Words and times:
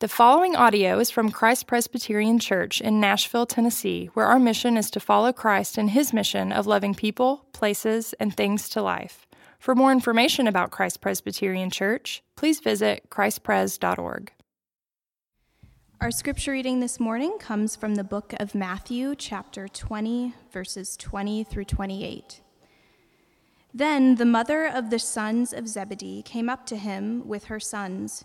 The 0.00 0.08
following 0.08 0.56
audio 0.56 0.98
is 0.98 1.10
from 1.10 1.30
Christ 1.30 1.66
Presbyterian 1.66 2.38
Church 2.38 2.80
in 2.80 3.00
Nashville, 3.00 3.44
Tennessee, 3.44 4.08
where 4.14 4.24
our 4.24 4.38
mission 4.38 4.78
is 4.78 4.90
to 4.92 4.98
follow 4.98 5.30
Christ 5.30 5.76
in 5.76 5.88
his 5.88 6.14
mission 6.14 6.52
of 6.52 6.66
loving 6.66 6.94
people, 6.94 7.44
places, 7.52 8.14
and 8.14 8.34
things 8.34 8.70
to 8.70 8.80
life. 8.80 9.26
For 9.58 9.74
more 9.74 9.92
information 9.92 10.46
about 10.46 10.70
Christ 10.70 11.02
Presbyterian 11.02 11.68
Church, 11.68 12.22
please 12.34 12.60
visit 12.60 13.10
christpres.org. 13.10 14.32
Our 16.00 16.10
scripture 16.10 16.52
reading 16.52 16.80
this 16.80 16.98
morning 16.98 17.36
comes 17.38 17.76
from 17.76 17.96
the 17.96 18.02
book 18.02 18.32
of 18.40 18.54
Matthew, 18.54 19.14
chapter 19.14 19.68
20, 19.68 20.32
verses 20.50 20.96
20 20.96 21.44
through 21.44 21.66
28. 21.66 22.40
Then 23.74 24.14
the 24.14 24.24
mother 24.24 24.64
of 24.66 24.88
the 24.88 24.98
sons 24.98 25.52
of 25.52 25.68
Zebedee 25.68 26.22
came 26.22 26.48
up 26.48 26.64
to 26.66 26.76
him 26.76 27.28
with 27.28 27.44
her 27.44 27.60
sons 27.60 28.24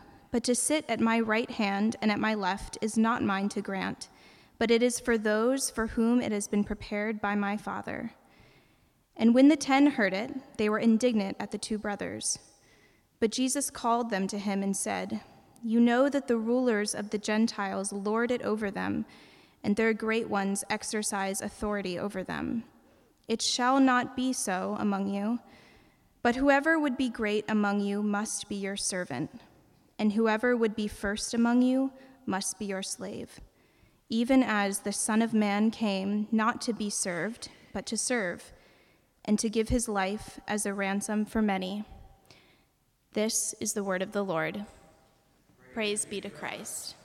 but 0.31 0.43
to 0.45 0.55
sit 0.55 0.85
at 0.87 0.99
my 0.99 1.19
right 1.19 1.51
hand 1.51 1.97
and 2.01 2.09
at 2.09 2.19
my 2.19 2.33
left 2.33 2.77
is 2.81 2.97
not 2.97 3.21
mine 3.21 3.49
to 3.49 3.61
grant, 3.61 4.07
but 4.57 4.71
it 4.71 4.81
is 4.81 4.99
for 4.99 5.17
those 5.17 5.69
for 5.69 5.87
whom 5.87 6.21
it 6.21 6.31
has 6.31 6.47
been 6.47 6.63
prepared 6.63 7.21
by 7.21 7.35
my 7.35 7.57
Father. 7.57 8.13
And 9.17 9.35
when 9.35 9.49
the 9.49 9.57
ten 9.57 9.87
heard 9.87 10.13
it, 10.13 10.31
they 10.57 10.69
were 10.69 10.79
indignant 10.79 11.35
at 11.39 11.51
the 11.51 11.57
two 11.57 11.77
brothers. 11.77 12.39
But 13.19 13.31
Jesus 13.31 13.69
called 13.69 14.09
them 14.09 14.25
to 14.27 14.39
him 14.39 14.63
and 14.63 14.75
said, 14.75 15.19
You 15.61 15.79
know 15.81 16.09
that 16.09 16.27
the 16.27 16.37
rulers 16.37 16.95
of 16.95 17.09
the 17.09 17.17
Gentiles 17.17 17.91
lord 17.91 18.31
it 18.31 18.41
over 18.41 18.71
them, 18.71 19.05
and 19.63 19.75
their 19.75 19.93
great 19.93 20.29
ones 20.29 20.63
exercise 20.69 21.41
authority 21.41 21.99
over 21.99 22.23
them. 22.23 22.63
It 23.27 23.41
shall 23.41 23.79
not 23.79 24.15
be 24.15 24.33
so 24.33 24.75
among 24.79 25.13
you, 25.13 25.39
but 26.23 26.37
whoever 26.37 26.79
would 26.79 26.97
be 26.97 27.09
great 27.09 27.45
among 27.49 27.81
you 27.81 28.01
must 28.01 28.47
be 28.47 28.55
your 28.55 28.77
servant 28.77 29.41
and 30.01 30.13
whoever 30.13 30.57
would 30.57 30.75
be 30.75 30.87
first 30.87 31.31
among 31.31 31.61
you 31.61 31.91
must 32.25 32.57
be 32.57 32.65
your 32.65 32.81
slave, 32.81 33.39
even 34.09 34.41
as 34.41 34.79
the 34.79 34.91
Son 34.91 35.21
of 35.21 35.31
Man 35.31 35.69
came 35.69 36.27
not 36.31 36.59
to 36.61 36.73
be 36.73 36.89
served, 36.89 37.49
but 37.71 37.85
to 37.85 37.95
serve, 37.95 38.51
and 39.23 39.37
to 39.37 39.47
give 39.47 39.69
his 39.69 39.87
life 39.87 40.39
as 40.47 40.65
a 40.65 40.73
ransom 40.73 41.23
for 41.23 41.39
many. 41.39 41.83
This 43.13 43.53
is 43.59 43.73
the 43.73 43.83
word 43.83 44.01
of 44.01 44.11
the 44.11 44.23
Lord. 44.23 44.65
Praise 45.71 46.03
be 46.03 46.19
to 46.19 46.31
Christ. 46.31 46.95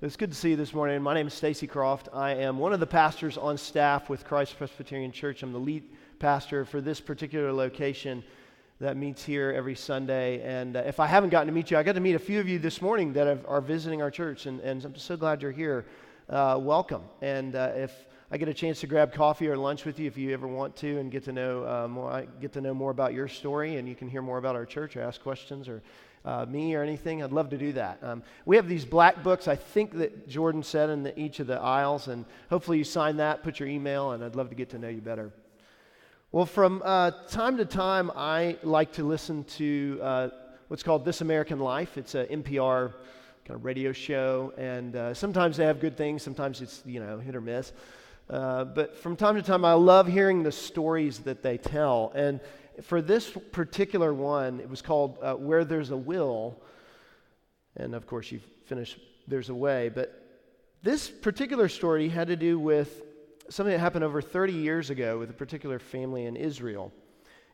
It's 0.00 0.16
good 0.16 0.30
to 0.30 0.36
see 0.36 0.50
you 0.50 0.56
this 0.56 0.72
morning. 0.72 1.02
My 1.02 1.12
name 1.12 1.26
is 1.26 1.34
Stacy 1.34 1.66
Croft. 1.66 2.08
I 2.10 2.36
am 2.36 2.58
one 2.58 2.72
of 2.72 2.80
the 2.80 2.86
pastors 2.86 3.36
on 3.36 3.58
staff 3.58 4.08
with 4.08 4.24
Christ 4.24 4.56
Presbyterian 4.56 5.12
Church. 5.12 5.42
I'm 5.42 5.52
the 5.52 5.58
lead 5.58 5.84
pastor 6.18 6.64
for 6.64 6.80
this 6.80 7.02
particular 7.02 7.52
location 7.52 8.24
that 8.80 8.96
meets 8.96 9.24
here 9.24 9.52
every 9.56 9.74
Sunday. 9.74 10.42
And 10.42 10.76
uh, 10.76 10.80
if 10.80 10.98
I 11.00 11.06
haven't 11.06 11.30
gotten 11.30 11.46
to 11.46 11.52
meet 11.52 11.70
you, 11.70 11.76
I 11.76 11.82
got 11.82 11.94
to 11.94 12.00
meet 12.00 12.14
a 12.14 12.18
few 12.18 12.40
of 12.40 12.48
you 12.48 12.58
this 12.58 12.82
morning 12.82 13.12
that 13.12 13.26
have, 13.26 13.44
are 13.46 13.60
visiting 13.60 14.02
our 14.02 14.10
church, 14.10 14.46
and, 14.46 14.60
and 14.60 14.84
I'm 14.84 14.96
so 14.96 15.16
glad 15.16 15.42
you're 15.42 15.52
here. 15.52 15.86
Uh, 16.28 16.58
welcome. 16.60 17.02
And 17.20 17.54
uh, 17.54 17.72
if 17.74 17.92
I 18.30 18.38
get 18.38 18.48
a 18.48 18.54
chance 18.54 18.80
to 18.80 18.86
grab 18.86 19.12
coffee 19.12 19.46
or 19.46 19.56
lunch 19.56 19.84
with 19.84 20.00
you, 20.00 20.06
if 20.06 20.16
you 20.16 20.32
ever 20.32 20.48
want 20.48 20.74
to, 20.76 20.98
and 20.98 21.10
get 21.10 21.24
to 21.24 21.32
know 21.32 21.64
uh, 21.64 21.86
more, 21.86 22.26
get 22.40 22.52
to 22.54 22.60
know 22.60 22.74
more 22.74 22.90
about 22.90 23.14
your 23.14 23.28
story, 23.28 23.76
and 23.76 23.88
you 23.88 23.94
can 23.94 24.08
hear 24.08 24.22
more 24.22 24.38
about 24.38 24.56
our 24.56 24.66
church 24.66 24.96
or 24.96 25.02
ask 25.02 25.22
questions 25.22 25.68
or 25.68 25.82
uh, 26.24 26.46
me 26.46 26.74
or 26.74 26.82
anything, 26.82 27.22
I'd 27.22 27.32
love 27.32 27.50
to 27.50 27.58
do 27.58 27.72
that. 27.74 27.98
Um, 28.02 28.22
we 28.46 28.56
have 28.56 28.66
these 28.66 28.84
black 28.84 29.22
books, 29.22 29.46
I 29.46 29.56
think 29.56 29.98
that 29.98 30.26
Jordan 30.26 30.62
said 30.62 30.88
in 30.88 31.02
the, 31.02 31.18
each 31.20 31.38
of 31.38 31.46
the 31.46 31.60
aisles, 31.60 32.08
and 32.08 32.24
hopefully 32.48 32.78
you 32.78 32.84
sign 32.84 33.18
that, 33.18 33.42
put 33.42 33.60
your 33.60 33.68
email, 33.68 34.12
and 34.12 34.24
I'd 34.24 34.34
love 34.34 34.48
to 34.48 34.54
get 34.54 34.70
to 34.70 34.78
know 34.78 34.88
you 34.88 35.02
better. 35.02 35.30
Well, 36.34 36.46
from 36.46 36.82
uh, 36.84 37.12
time 37.28 37.58
to 37.58 37.64
time, 37.64 38.10
I 38.16 38.56
like 38.64 38.90
to 38.94 39.04
listen 39.04 39.44
to 39.44 40.00
uh, 40.02 40.28
what's 40.66 40.82
called 40.82 41.04
This 41.04 41.20
American 41.20 41.60
Life. 41.60 41.96
It's 41.96 42.16
an 42.16 42.26
NPR 42.26 42.92
kind 43.44 43.56
of 43.56 43.64
radio 43.64 43.92
show, 43.92 44.52
and 44.58 44.96
uh, 44.96 45.14
sometimes 45.14 45.56
they 45.56 45.64
have 45.64 45.78
good 45.78 45.96
things, 45.96 46.24
sometimes 46.24 46.60
it's, 46.60 46.82
you 46.84 46.98
know, 46.98 47.20
hit 47.20 47.36
or 47.36 47.40
miss. 47.40 47.72
Uh, 48.28 48.64
but 48.64 48.96
from 48.96 49.14
time 49.14 49.36
to 49.36 49.42
time, 49.42 49.64
I 49.64 49.74
love 49.74 50.08
hearing 50.08 50.42
the 50.42 50.50
stories 50.50 51.20
that 51.20 51.44
they 51.44 51.56
tell. 51.56 52.10
And 52.16 52.40
for 52.82 53.00
this 53.00 53.30
particular 53.52 54.12
one, 54.12 54.58
it 54.58 54.68
was 54.68 54.82
called 54.82 55.18
uh, 55.22 55.34
Where 55.34 55.64
There's 55.64 55.92
a 55.92 55.96
Will. 55.96 56.60
And 57.76 57.94
of 57.94 58.08
course, 58.08 58.32
you 58.32 58.40
finish 58.66 58.98
There's 59.28 59.50
a 59.50 59.54
Way. 59.54 59.88
But 59.88 60.20
this 60.82 61.08
particular 61.08 61.68
story 61.68 62.08
had 62.08 62.26
to 62.26 62.34
do 62.34 62.58
with 62.58 63.03
something 63.48 63.72
that 63.72 63.78
happened 63.78 64.04
over 64.04 64.22
30 64.22 64.52
years 64.52 64.90
ago 64.90 65.18
with 65.18 65.30
a 65.30 65.34
particular 65.34 65.78
family 65.78 66.26
in 66.26 66.36
Israel. 66.36 66.92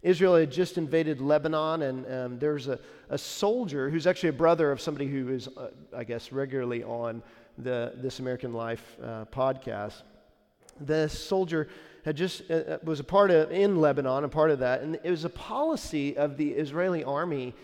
Israel 0.02 0.36
had 0.36 0.50
just 0.50 0.78
invaded 0.78 1.20
Lebanon, 1.20 1.82
and 1.82 2.12
um, 2.12 2.38
there's 2.38 2.68
a, 2.68 2.78
a 3.10 3.18
soldier 3.18 3.90
who's 3.90 4.06
actually 4.06 4.30
a 4.30 4.34
brother 4.34 4.72
of 4.72 4.80
somebody 4.80 5.06
who 5.06 5.28
is, 5.28 5.48
uh, 5.48 5.70
I 5.94 6.04
guess, 6.04 6.32
regularly 6.32 6.82
on 6.82 7.22
the 7.58 7.92
This 7.96 8.18
American 8.18 8.54
Life 8.54 8.96
uh, 9.02 9.26
podcast. 9.26 10.02
The 10.80 11.08
soldier 11.08 11.68
had 12.04 12.16
just 12.16 12.50
uh, 12.50 12.54
uh, 12.54 12.78
was 12.82 13.00
a 13.00 13.04
part 13.04 13.30
of 13.30 13.52
in 13.52 13.78
Lebanon, 13.78 14.24
a 14.24 14.28
part 14.28 14.50
of 14.50 14.60
that, 14.60 14.80
and 14.80 14.98
it 15.04 15.10
was 15.10 15.24
a 15.24 15.30
policy 15.30 16.16
of 16.16 16.38
the 16.38 16.50
Israeli 16.50 17.04
army, 17.04 17.54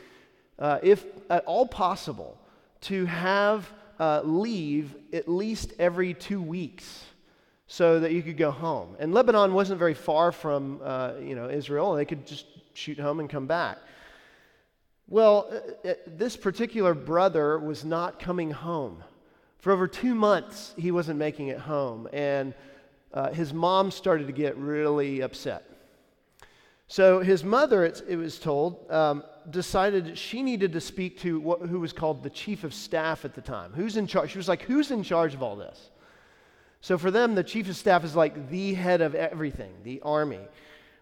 uh, 0.59 0.78
if 0.82 1.06
at 1.31 1.42
all 1.47 1.66
possible, 1.66 2.38
to 2.82 3.06
have 3.06 3.72
uh, 3.98 4.20
leave 4.22 4.94
at 5.15 5.26
least 5.26 5.72
every 5.78 6.12
two 6.12 6.42
weeks 6.42 7.04
so 7.66 8.00
that 8.00 8.12
you 8.12 8.22
could 8.22 8.37
go 8.37 8.50
home. 8.50 8.97
And 8.99 9.12
Lebanon 9.12 9.53
wasn't 9.53 9.78
very 9.78 9.94
far 9.94 10.32
from 10.32 10.81
uh, 10.82 11.15
you 11.21 11.34
know, 11.34 11.49
Israel. 11.49 11.94
They 11.94 12.04
could 12.04 12.27
just 12.27 12.47
shoot 12.75 12.99
home 12.99 13.21
and 13.21 13.28
come 13.28 13.47
back. 13.47 13.78
Well, 15.09 15.49
uh, 15.84 15.88
uh, 15.88 15.94
this 16.06 16.37
particular 16.37 16.94
brother 16.94 17.59
was 17.59 17.84
not 17.84 18.19
coming 18.19 18.50
home. 18.50 19.03
For 19.59 19.72
over 19.72 19.88
two 19.88 20.15
months, 20.15 20.75
he 20.77 20.91
wasn't 20.91 21.19
making 21.19 21.49
it 21.49 21.59
home. 21.59 22.09
And 22.12 22.54
uh, 23.12 23.32
his 23.32 23.53
mom 23.53 23.91
started 23.91 24.27
to 24.27 24.33
get 24.33 24.56
really 24.56 25.21
upset. 25.21 25.65
So 26.88 27.19
his 27.19 27.43
mother, 27.43 27.84
it 27.84 28.16
was 28.16 28.38
told, 28.38 28.88
um, 28.91 29.25
decided 29.50 30.16
she 30.16 30.43
needed 30.43 30.72
to 30.72 30.81
speak 30.81 31.19
to 31.21 31.41
what, 31.41 31.62
who 31.62 31.81
was 31.81 31.93
called 31.93 32.22
the 32.22 32.31
chief 32.31 32.62
of 32.62 32.72
staff 32.72 33.25
at 33.25 33.34
the 33.34 33.41
time. 33.41 33.72
Who's 33.75 33.97
in 33.97 34.06
charge? 34.06 34.31
She 34.31 34.38
was 34.38 34.48
like, 34.48 34.62
Who's 34.62 34.93
in 34.93 35.03
charge 35.03 35.34
of 35.34 35.43
all 35.43 35.56
this? 35.56 35.91
So 36.86 36.97
for 36.97 37.10
them, 37.10 37.34
the 37.34 37.42
chief 37.42 37.69
of 37.69 37.74
staff 37.74 38.04
is 38.04 38.14
like 38.14 38.48
the 38.48 38.72
head 38.74 39.00
of 39.00 39.16
everything, 39.16 39.72
the 39.82 40.00
army. 40.02 40.38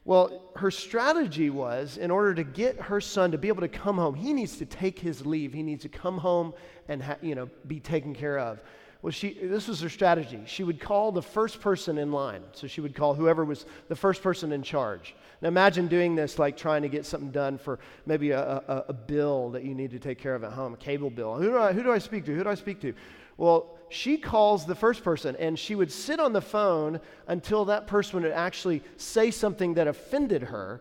Well, 0.06 0.40
her 0.56 0.70
strategy 0.70 1.50
was 1.50 1.98
in 1.98 2.10
order 2.10 2.32
to 2.36 2.42
get 2.42 2.80
her 2.80 3.02
son 3.02 3.32
to 3.32 3.36
be 3.36 3.48
able 3.48 3.60
to 3.60 3.68
come 3.68 3.98
home, 3.98 4.14
he 4.14 4.32
needs 4.32 4.56
to 4.56 4.64
take 4.64 4.98
his 4.98 5.26
leave. 5.26 5.52
He 5.52 5.62
needs 5.62 5.82
to 5.82 5.90
come 5.90 6.16
home 6.16 6.54
and 6.88 7.02
ha- 7.02 7.18
you 7.20 7.34
know, 7.34 7.50
be 7.66 7.80
taken 7.80 8.14
care 8.14 8.38
of. 8.38 8.62
Well, 9.02 9.10
she, 9.10 9.34
this 9.34 9.68
was 9.68 9.82
her 9.82 9.90
strategy. 9.90 10.40
She 10.46 10.64
would 10.64 10.80
call 10.80 11.12
the 11.12 11.20
first 11.20 11.60
person 11.60 11.98
in 11.98 12.12
line. 12.12 12.44
So 12.52 12.66
she 12.66 12.80
would 12.80 12.94
call 12.94 13.12
whoever 13.12 13.44
was 13.44 13.66
the 13.88 13.96
first 13.96 14.22
person 14.22 14.52
in 14.52 14.62
charge. 14.62 15.14
Now 15.42 15.48
imagine 15.48 15.86
doing 15.86 16.14
this 16.14 16.38
like 16.38 16.56
trying 16.56 16.80
to 16.80 16.88
get 16.88 17.04
something 17.04 17.30
done 17.30 17.58
for 17.58 17.78
maybe 18.06 18.30
a, 18.30 18.40
a, 18.40 18.84
a 18.88 18.92
bill 18.94 19.50
that 19.50 19.64
you 19.64 19.74
need 19.74 19.90
to 19.90 19.98
take 19.98 20.16
care 20.16 20.34
of 20.34 20.44
at 20.44 20.52
home, 20.52 20.72
a 20.72 20.78
cable 20.78 21.10
bill. 21.10 21.34
Who 21.34 21.50
do, 21.50 21.58
I, 21.58 21.74
who 21.74 21.82
do 21.82 21.92
I 21.92 21.98
speak 21.98 22.24
to? 22.24 22.34
Who 22.34 22.42
do 22.42 22.48
I 22.48 22.54
speak 22.54 22.80
to? 22.80 22.94
Well, 23.36 23.76
she 23.94 24.16
calls 24.18 24.66
the 24.66 24.74
first 24.74 25.04
person 25.04 25.36
and 25.36 25.56
she 25.56 25.76
would 25.76 25.90
sit 25.90 26.18
on 26.18 26.32
the 26.32 26.40
phone 26.40 27.00
until 27.28 27.64
that 27.66 27.86
person 27.86 28.20
would 28.20 28.32
actually 28.32 28.82
say 28.96 29.30
something 29.30 29.74
that 29.74 29.86
offended 29.86 30.42
her. 30.42 30.80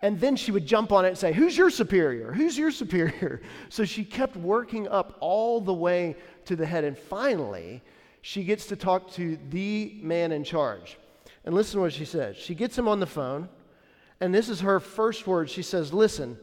And 0.00 0.20
then 0.20 0.36
she 0.36 0.52
would 0.52 0.64
jump 0.64 0.92
on 0.92 1.04
it 1.04 1.08
and 1.08 1.18
say, 1.18 1.32
Who's 1.32 1.56
your 1.56 1.70
superior? 1.70 2.32
Who's 2.32 2.56
your 2.56 2.70
superior? 2.82 3.42
So 3.68 3.84
she 3.84 4.04
kept 4.04 4.36
working 4.36 4.86
up 4.86 5.16
all 5.18 5.60
the 5.60 5.74
way 5.74 6.16
to 6.44 6.54
the 6.54 6.64
head. 6.64 6.84
And 6.84 6.96
finally, 6.96 7.82
she 8.20 8.44
gets 8.44 8.66
to 8.66 8.76
talk 8.76 9.10
to 9.14 9.36
the 9.50 9.98
man 10.00 10.30
in 10.30 10.44
charge. 10.44 10.98
And 11.44 11.56
listen 11.56 11.78
to 11.78 11.82
what 11.82 11.92
she 11.92 12.04
says. 12.04 12.36
She 12.36 12.54
gets 12.54 12.78
him 12.78 12.86
on 12.86 13.00
the 13.00 13.06
phone, 13.06 13.48
and 14.20 14.32
this 14.32 14.48
is 14.48 14.60
her 14.60 14.78
first 14.78 15.26
word. 15.26 15.50
She 15.50 15.62
says, 15.62 15.92
Listen, 15.92 16.38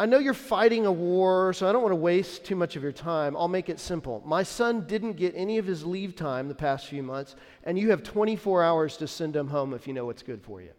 I 0.00 0.06
know 0.06 0.18
you're 0.18 0.32
fighting 0.32 0.86
a 0.86 0.92
war, 0.92 1.52
so 1.52 1.68
I 1.68 1.72
don't 1.72 1.82
want 1.82 1.90
to 1.90 1.96
waste 1.96 2.44
too 2.44 2.54
much 2.54 2.76
of 2.76 2.84
your 2.84 2.92
time. 2.92 3.36
I'll 3.36 3.48
make 3.48 3.68
it 3.68 3.80
simple. 3.80 4.22
My 4.24 4.44
son 4.44 4.86
didn't 4.86 5.14
get 5.14 5.34
any 5.34 5.58
of 5.58 5.66
his 5.66 5.84
leave 5.84 6.14
time 6.14 6.46
the 6.46 6.54
past 6.54 6.86
few 6.86 7.02
months, 7.02 7.34
and 7.64 7.76
you 7.76 7.90
have 7.90 8.04
24 8.04 8.62
hours 8.62 8.96
to 8.98 9.08
send 9.08 9.34
him 9.34 9.48
home 9.48 9.74
if 9.74 9.88
you 9.88 9.92
know 9.92 10.06
what's 10.06 10.22
good 10.22 10.40
for 10.40 10.62
you. 10.62 10.70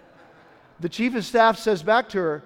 the 0.80 0.88
chief 0.88 1.14
of 1.14 1.26
staff 1.26 1.58
says 1.58 1.82
back 1.82 2.08
to 2.10 2.18
her, 2.18 2.44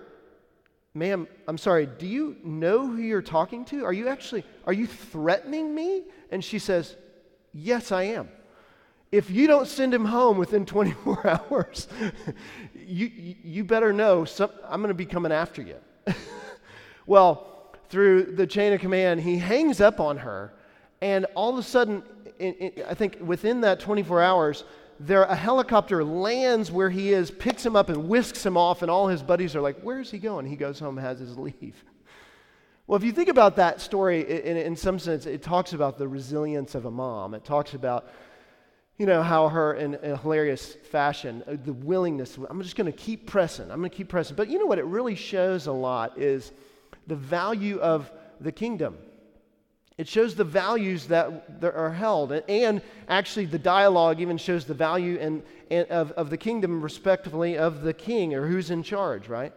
Ma'am, 0.94 1.28
I'm 1.46 1.56
sorry, 1.56 1.86
do 1.86 2.06
you 2.06 2.36
know 2.42 2.86
who 2.86 2.96
you're 2.96 3.22
talking 3.22 3.64
to? 3.66 3.84
Are 3.84 3.92
you 3.92 4.08
actually, 4.08 4.44
are 4.66 4.72
you 4.72 4.88
threatening 4.88 5.72
me? 5.72 6.02
And 6.30 6.44
she 6.44 6.58
says, 6.58 6.96
Yes, 7.54 7.92
I 7.92 8.04
am. 8.04 8.28
If 9.12 9.30
you 9.30 9.46
don't 9.46 9.68
send 9.68 9.94
him 9.94 10.06
home 10.06 10.36
within 10.36 10.66
24 10.66 11.26
hours, 11.50 11.86
you, 12.74 13.36
you 13.44 13.62
better 13.62 13.92
know 13.92 14.24
some, 14.24 14.50
I'm 14.64 14.80
going 14.80 14.88
to 14.88 14.94
be 14.94 15.06
coming 15.06 15.30
after 15.30 15.62
you. 15.62 15.76
well, 17.06 17.70
through 17.88 18.24
the 18.24 18.46
chain 18.46 18.72
of 18.72 18.80
command, 18.80 19.20
he 19.20 19.38
hangs 19.38 19.80
up 19.80 20.00
on 20.00 20.18
her, 20.18 20.52
and 21.00 21.26
all 21.34 21.52
of 21.52 21.58
a 21.58 21.62
sudden, 21.62 22.02
I 22.40 22.94
think 22.94 23.18
within 23.20 23.60
that 23.62 23.80
24 23.80 24.22
hours, 24.22 24.64
there 24.98 25.24
a 25.24 25.34
helicopter 25.34 26.04
lands 26.04 26.70
where 26.70 26.90
he 26.90 27.12
is, 27.12 27.30
picks 27.30 27.64
him 27.64 27.76
up, 27.76 27.88
and 27.88 28.08
whisks 28.08 28.44
him 28.44 28.56
off, 28.56 28.82
and 28.82 28.90
all 28.90 29.08
his 29.08 29.22
buddies 29.22 29.56
are 29.56 29.60
like, 29.60 29.80
"Where's 29.80 30.10
he 30.10 30.18
going?" 30.18 30.46
He 30.46 30.56
goes 30.56 30.78
home, 30.78 30.96
has 30.96 31.18
his 31.18 31.36
leave. 31.36 31.84
Well, 32.88 32.96
if 32.96 33.04
you 33.04 33.12
think 33.12 33.28
about 33.28 33.56
that 33.56 33.80
story, 33.80 34.44
in, 34.44 34.56
in 34.56 34.76
some 34.76 34.98
sense, 34.98 35.24
it 35.24 35.40
talks 35.40 35.72
about 35.72 35.98
the 35.98 36.08
resilience 36.08 36.74
of 36.74 36.84
a 36.84 36.90
mom. 36.90 37.32
It 37.32 37.44
talks 37.44 37.74
about 37.74 38.10
you 39.02 39.06
know, 39.06 39.20
how 39.20 39.48
her, 39.48 39.74
in, 39.74 39.98
a 40.00 40.16
hilarious 40.16 40.76
fashion, 40.92 41.42
uh, 41.48 41.56
the 41.64 41.72
willingness, 41.72 42.38
I'm 42.48 42.62
just 42.62 42.76
going 42.76 42.86
to 42.86 42.96
keep 42.96 43.26
pressing. 43.26 43.68
I'm 43.68 43.78
going 43.78 43.90
to 43.90 43.96
keep 43.96 44.06
pressing. 44.06 44.36
But 44.36 44.48
you 44.48 44.60
know 44.60 44.66
what 44.66 44.78
it 44.78 44.84
really 44.84 45.16
shows 45.16 45.66
a 45.66 45.72
lot 45.72 46.18
is 46.18 46.52
the 47.08 47.16
value 47.16 47.80
of 47.80 48.12
the 48.40 48.52
kingdom. 48.52 48.96
It 49.98 50.06
shows 50.06 50.36
the 50.36 50.44
values 50.44 51.08
that, 51.08 51.64
are 51.64 51.90
held. 51.90 52.30
And 52.30 52.80
actually, 53.08 53.46
the 53.46 53.58
dialogue 53.58 54.20
even 54.20 54.38
shows 54.38 54.66
the 54.66 54.74
value 54.74 55.18
and 55.20 55.42
of, 55.90 56.12
of 56.12 56.30
the 56.30 56.36
kingdom, 56.36 56.80
respectively, 56.80 57.58
of 57.58 57.82
the 57.82 57.92
king 57.92 58.34
or 58.34 58.46
who's 58.46 58.70
in 58.70 58.84
charge, 58.84 59.26
right? 59.26 59.52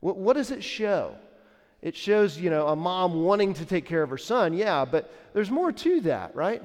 What, 0.00 0.16
what 0.16 0.36
does 0.36 0.50
it 0.50 0.64
show? 0.64 1.16
It 1.82 1.94
shows, 1.94 2.38
you 2.38 2.48
know, 2.48 2.68
a 2.68 2.76
mom 2.76 3.24
wanting 3.24 3.52
to 3.52 3.66
take 3.66 3.84
care 3.84 4.02
of 4.02 4.08
her 4.08 4.16
son, 4.16 4.54
yeah, 4.54 4.86
but 4.86 5.12
there's 5.34 5.50
more 5.50 5.70
to 5.70 6.00
that, 6.00 6.34
right? 6.34 6.62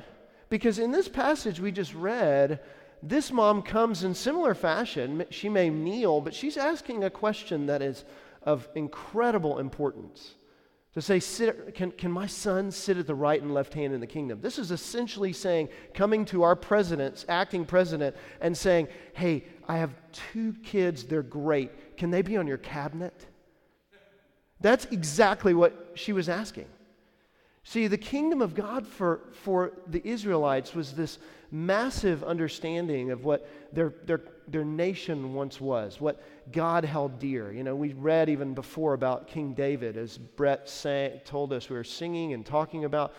Because 0.49 0.79
in 0.79 0.91
this 0.91 1.07
passage 1.07 1.59
we 1.59 1.71
just 1.71 1.93
read, 1.93 2.59
this 3.01 3.31
mom 3.31 3.61
comes 3.61 4.03
in 4.03 4.13
similar 4.13 4.53
fashion. 4.53 5.25
She 5.29 5.47
may 5.47 5.69
kneel, 5.69 6.21
but 6.21 6.33
she's 6.33 6.57
asking 6.57 7.03
a 7.03 7.09
question 7.09 7.67
that 7.67 7.81
is 7.81 8.03
of 8.43 8.67
incredible 8.75 9.59
importance. 9.59 10.35
To 10.95 11.01
say, 11.01 11.19
sit, 11.19 11.75
can, 11.75 11.91
can 11.91 12.11
my 12.11 12.25
son 12.25 12.71
sit 12.71 12.97
at 12.97 13.05
the 13.05 13.13
right 13.13 13.39
and 13.39 13.53
left 13.53 13.75
hand 13.75 13.93
in 13.93 13.99
the 13.99 14.07
kingdom? 14.07 14.41
This 14.41 14.57
is 14.57 14.71
essentially 14.71 15.33
saying, 15.33 15.69
coming 15.93 16.25
to 16.25 16.41
our 16.41 16.55
president, 16.55 17.25
acting 17.29 17.63
president, 17.63 18.15
and 18.41 18.57
saying, 18.57 18.87
hey, 19.13 19.45
I 19.67 19.77
have 19.77 19.93
two 20.11 20.55
kids, 20.63 21.03
they're 21.03 21.21
great. 21.21 21.95
Can 21.95 22.09
they 22.09 22.23
be 22.23 22.37
on 22.37 22.47
your 22.47 22.57
cabinet? 22.57 23.27
That's 24.59 24.85
exactly 24.85 25.53
what 25.53 25.91
she 25.93 26.11
was 26.11 26.27
asking. 26.27 26.65
See, 27.63 27.87
the 27.87 27.97
kingdom 27.97 28.41
of 28.41 28.55
God 28.55 28.87
for, 28.87 29.21
for 29.31 29.73
the 29.87 30.05
Israelites 30.07 30.73
was 30.73 30.93
this 30.93 31.19
massive 31.51 32.23
understanding 32.23 33.11
of 33.11 33.25
what 33.25 33.49
their, 33.73 33.93
their, 34.05 34.21
their 34.47 34.65
nation 34.65 35.33
once 35.33 35.59
was, 35.59 35.99
what 35.99 36.21
God 36.51 36.85
held 36.85 37.19
dear. 37.19 37.51
You 37.51 37.63
know, 37.63 37.75
we 37.75 37.93
read 37.93 38.29
even 38.29 38.53
before 38.53 38.93
about 38.93 39.27
King 39.27 39.53
David, 39.53 39.97
as 39.97 40.17
Brett 40.17 40.69
sang, 40.69 41.19
told 41.25 41.53
us, 41.53 41.69
we 41.69 41.75
were 41.75 41.83
singing 41.83 42.33
and 42.33 42.45
talking 42.45 42.85
about 42.85 43.13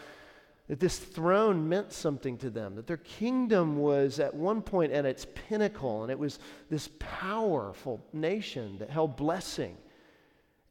that 0.69 0.79
this 0.79 0.99
throne 0.99 1.69
meant 1.69 1.93
something 1.93 2.39
to 2.39 2.49
them, 2.49 2.77
that 2.77 2.87
their 2.87 2.99
kingdom 2.99 3.79
was 3.79 4.21
at 4.21 4.33
one 4.33 4.63
point 4.63 4.93
at 4.93 5.05
its 5.05 5.27
pinnacle, 5.49 6.03
and 6.03 6.13
it 6.13 6.19
was 6.19 6.39
this 6.69 6.89
powerful 7.01 8.01
nation 8.13 8.79
that 8.79 8.89
held 8.89 9.17
blessing. 9.17 9.77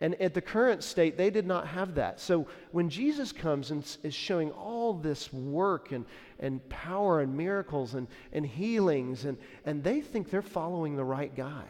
And 0.01 0.16
at 0.22 0.34
the 0.34 0.42
current 0.42 0.84
state, 0.84 1.18
they 1.18 1.30
did 1.30 1.46
not 1.46 1.68
have 1.68 1.96
that. 1.96 2.22
So 2.22 2.48
when 2.72 2.90
Jesus 2.90 3.34
comes 3.34 3.72
and 3.72 3.84
is 4.04 4.13
showing 4.13 4.51
all 4.51 4.94
this 4.94 5.31
work 5.34 5.92
and, 5.92 6.06
and 6.40 6.68
power 6.69 7.19
and 7.19 7.36
miracles 7.36 7.96
and, 7.96 8.07
and 8.31 8.46
healings, 8.46 9.25
and, 9.25 9.38
and 9.66 9.84
they 9.84 10.00
think 10.00 10.30
they're 10.30 10.42
following 10.42 10.96
the 10.96 11.04
right 11.04 11.36
guy. 11.36 11.66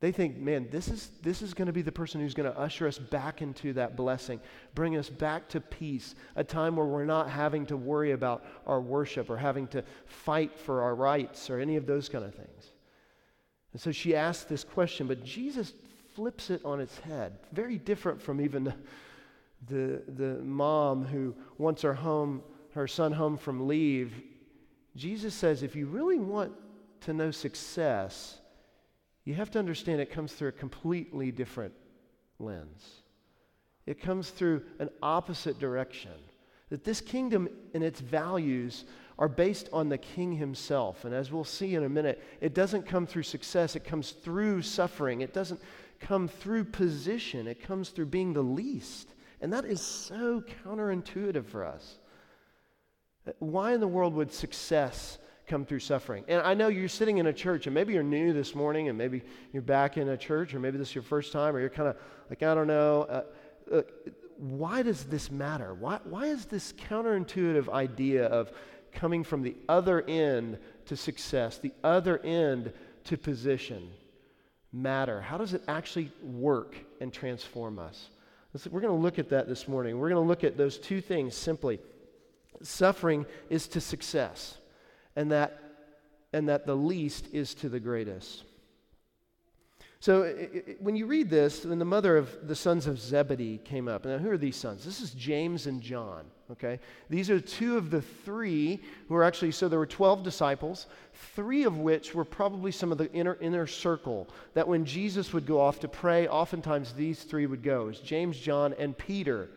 They 0.00 0.12
think, 0.12 0.36
man, 0.36 0.68
this 0.70 0.88
is, 0.88 1.10
this 1.22 1.42
is 1.42 1.54
going 1.54 1.66
to 1.66 1.72
be 1.72 1.80
the 1.80 1.92
person 1.92 2.20
who's 2.20 2.34
going 2.34 2.52
to 2.52 2.58
usher 2.58 2.86
us 2.86 2.98
back 2.98 3.40
into 3.40 3.72
that 3.74 3.96
blessing, 3.96 4.40
bring 4.74 4.96
us 4.96 5.08
back 5.08 5.48
to 5.50 5.60
peace, 5.60 6.16
a 6.34 6.44
time 6.44 6.76
where 6.76 6.86
we're 6.86 7.06
not 7.06 7.30
having 7.30 7.64
to 7.66 7.76
worry 7.76 8.12
about 8.12 8.44
our 8.66 8.80
worship 8.80 9.30
or 9.30 9.38
having 9.38 9.68
to 9.68 9.82
fight 10.04 10.58
for 10.58 10.82
our 10.82 10.94
rights 10.94 11.48
or 11.48 11.60
any 11.60 11.76
of 11.76 11.86
those 11.86 12.08
kind 12.08 12.24
of 12.24 12.34
things. 12.34 12.72
And 13.72 13.80
so 13.80 13.90
she 13.90 14.14
asked 14.14 14.48
this 14.48 14.64
question, 14.64 15.06
but 15.06 15.24
Jesus 15.24 15.72
flips 16.16 16.48
it 16.48 16.64
on 16.64 16.80
its 16.80 16.98
head. 17.00 17.38
Very 17.52 17.76
different 17.76 18.20
from 18.20 18.40
even 18.40 18.72
the, 19.68 20.02
the, 20.08 20.38
mom 20.42 21.04
who 21.04 21.34
wants 21.58 21.82
her 21.82 21.92
home, 21.92 22.42
her 22.72 22.88
son 22.88 23.12
home 23.12 23.36
from 23.36 23.68
leave. 23.68 24.14
Jesus 24.96 25.34
says, 25.34 25.62
if 25.62 25.76
you 25.76 25.86
really 25.86 26.18
want 26.18 26.52
to 27.02 27.12
know 27.12 27.30
success, 27.30 28.38
you 29.24 29.34
have 29.34 29.50
to 29.50 29.58
understand 29.58 30.00
it 30.00 30.10
comes 30.10 30.32
through 30.32 30.48
a 30.48 30.52
completely 30.52 31.30
different 31.30 31.74
lens. 32.38 33.02
It 33.84 34.00
comes 34.00 34.30
through 34.30 34.62
an 34.78 34.88
opposite 35.02 35.58
direction. 35.58 36.12
That 36.70 36.82
this 36.82 37.02
kingdom 37.02 37.48
and 37.74 37.84
its 37.84 38.00
values 38.00 38.86
are 39.18 39.28
based 39.28 39.68
on 39.72 39.88
the 39.88 39.98
king 39.98 40.32
himself. 40.32 41.04
And 41.04 41.14
as 41.14 41.30
we'll 41.30 41.44
see 41.44 41.74
in 41.74 41.84
a 41.84 41.88
minute, 41.88 42.22
it 42.40 42.54
doesn't 42.54 42.86
come 42.86 43.06
through 43.06 43.22
success, 43.22 43.76
it 43.76 43.84
comes 43.84 44.12
through 44.12 44.62
suffering. 44.62 45.20
It 45.20 45.32
doesn't 45.32 45.60
come 46.00 46.28
through 46.28 46.64
position, 46.64 47.46
it 47.46 47.62
comes 47.62 47.90
through 47.90 48.06
being 48.06 48.32
the 48.32 48.42
least. 48.42 49.08
And 49.40 49.52
that 49.52 49.64
is 49.64 49.80
so 49.80 50.42
counterintuitive 50.64 51.46
for 51.46 51.64
us. 51.64 51.98
Why 53.38 53.74
in 53.74 53.80
the 53.80 53.88
world 53.88 54.14
would 54.14 54.32
success 54.32 55.18
come 55.46 55.64
through 55.64 55.80
suffering? 55.80 56.24
And 56.28 56.40
I 56.42 56.54
know 56.54 56.68
you're 56.68 56.88
sitting 56.88 57.18
in 57.18 57.26
a 57.26 57.32
church, 57.32 57.66
and 57.66 57.74
maybe 57.74 57.92
you're 57.92 58.02
new 58.02 58.32
this 58.32 58.54
morning, 58.54 58.88
and 58.88 58.96
maybe 58.96 59.22
you're 59.52 59.62
back 59.62 59.96
in 59.96 60.08
a 60.08 60.16
church, 60.16 60.54
or 60.54 60.60
maybe 60.60 60.78
this 60.78 60.90
is 60.90 60.94
your 60.94 61.04
first 61.04 61.32
time, 61.32 61.54
or 61.54 61.60
you're 61.60 61.68
kind 61.68 61.88
of 61.88 61.96
like, 62.30 62.42
I 62.42 62.54
don't 62.54 62.66
know. 62.66 63.02
Uh, 63.02 63.22
uh, 63.74 63.82
why 64.38 64.82
does 64.82 65.04
this 65.04 65.30
matter? 65.30 65.74
Why, 65.74 65.98
why 66.04 66.26
is 66.26 66.46
this 66.46 66.72
counterintuitive 66.72 67.68
idea 67.68 68.26
of 68.26 68.52
coming 68.92 69.24
from 69.24 69.42
the 69.42 69.56
other 69.68 70.02
end 70.02 70.58
to 70.86 70.96
success, 70.96 71.58
the 71.58 71.72
other 71.82 72.18
end 72.18 72.72
to 73.04 73.16
position? 73.16 73.90
Matter? 74.76 75.20
How 75.20 75.38
does 75.38 75.54
it 75.54 75.62
actually 75.66 76.12
work 76.22 76.76
and 77.00 77.12
transform 77.12 77.78
us? 77.78 78.10
We're 78.70 78.80
going 78.80 78.96
to 78.96 79.02
look 79.02 79.18
at 79.18 79.30
that 79.30 79.48
this 79.48 79.68
morning. 79.68 79.98
We're 79.98 80.08
going 80.08 80.22
to 80.22 80.28
look 80.28 80.44
at 80.44 80.56
those 80.56 80.78
two 80.78 81.00
things 81.00 81.34
simply. 81.34 81.78
Suffering 82.62 83.26
is 83.50 83.68
to 83.68 83.80
success, 83.82 84.56
and 85.14 85.30
that, 85.30 85.60
and 86.32 86.48
that 86.48 86.66
the 86.66 86.74
least 86.74 87.28
is 87.32 87.54
to 87.56 87.68
the 87.68 87.80
greatest. 87.80 88.44
So 90.06 90.22
it, 90.22 90.64
it, 90.68 90.76
when 90.80 90.94
you 90.94 91.04
read 91.04 91.28
this, 91.28 91.64
when 91.64 91.80
the 91.80 91.84
mother 91.84 92.16
of 92.16 92.46
the 92.46 92.54
sons 92.54 92.86
of 92.86 93.00
Zebedee 93.00 93.58
came 93.64 93.88
up, 93.88 94.04
now 94.04 94.18
who 94.18 94.30
are 94.30 94.38
these 94.38 94.54
sons? 94.54 94.84
This 94.84 95.00
is 95.00 95.10
James 95.10 95.66
and 95.66 95.82
John, 95.82 96.26
okay? 96.52 96.78
These 97.10 97.28
are 97.28 97.40
two 97.40 97.76
of 97.76 97.90
the 97.90 98.00
three 98.00 98.80
who 99.08 99.16
are 99.16 99.24
actually, 99.24 99.50
so 99.50 99.66
there 99.68 99.80
were 99.80 99.84
12 99.84 100.22
disciples, 100.22 100.86
three 101.34 101.64
of 101.64 101.78
which 101.78 102.14
were 102.14 102.24
probably 102.24 102.70
some 102.70 102.92
of 102.92 102.98
the 102.98 103.12
inner, 103.12 103.36
inner 103.40 103.66
circle, 103.66 104.28
that 104.54 104.68
when 104.68 104.84
Jesus 104.84 105.32
would 105.32 105.44
go 105.44 105.60
off 105.60 105.80
to 105.80 105.88
pray, 105.88 106.28
oftentimes 106.28 106.92
these 106.92 107.24
three 107.24 107.46
would 107.46 107.64
go. 107.64 107.90
James, 107.90 108.38
John, 108.38 108.76
and 108.78 108.96
Peter. 108.96 109.48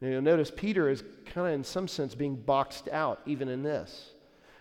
Now 0.00 0.10
you'll 0.10 0.22
notice 0.22 0.52
Peter 0.54 0.88
is 0.88 1.02
kind 1.26 1.48
of 1.48 1.52
in 1.52 1.64
some 1.64 1.88
sense 1.88 2.14
being 2.14 2.36
boxed 2.36 2.88
out 2.92 3.22
even 3.26 3.48
in 3.48 3.64
this. 3.64 4.10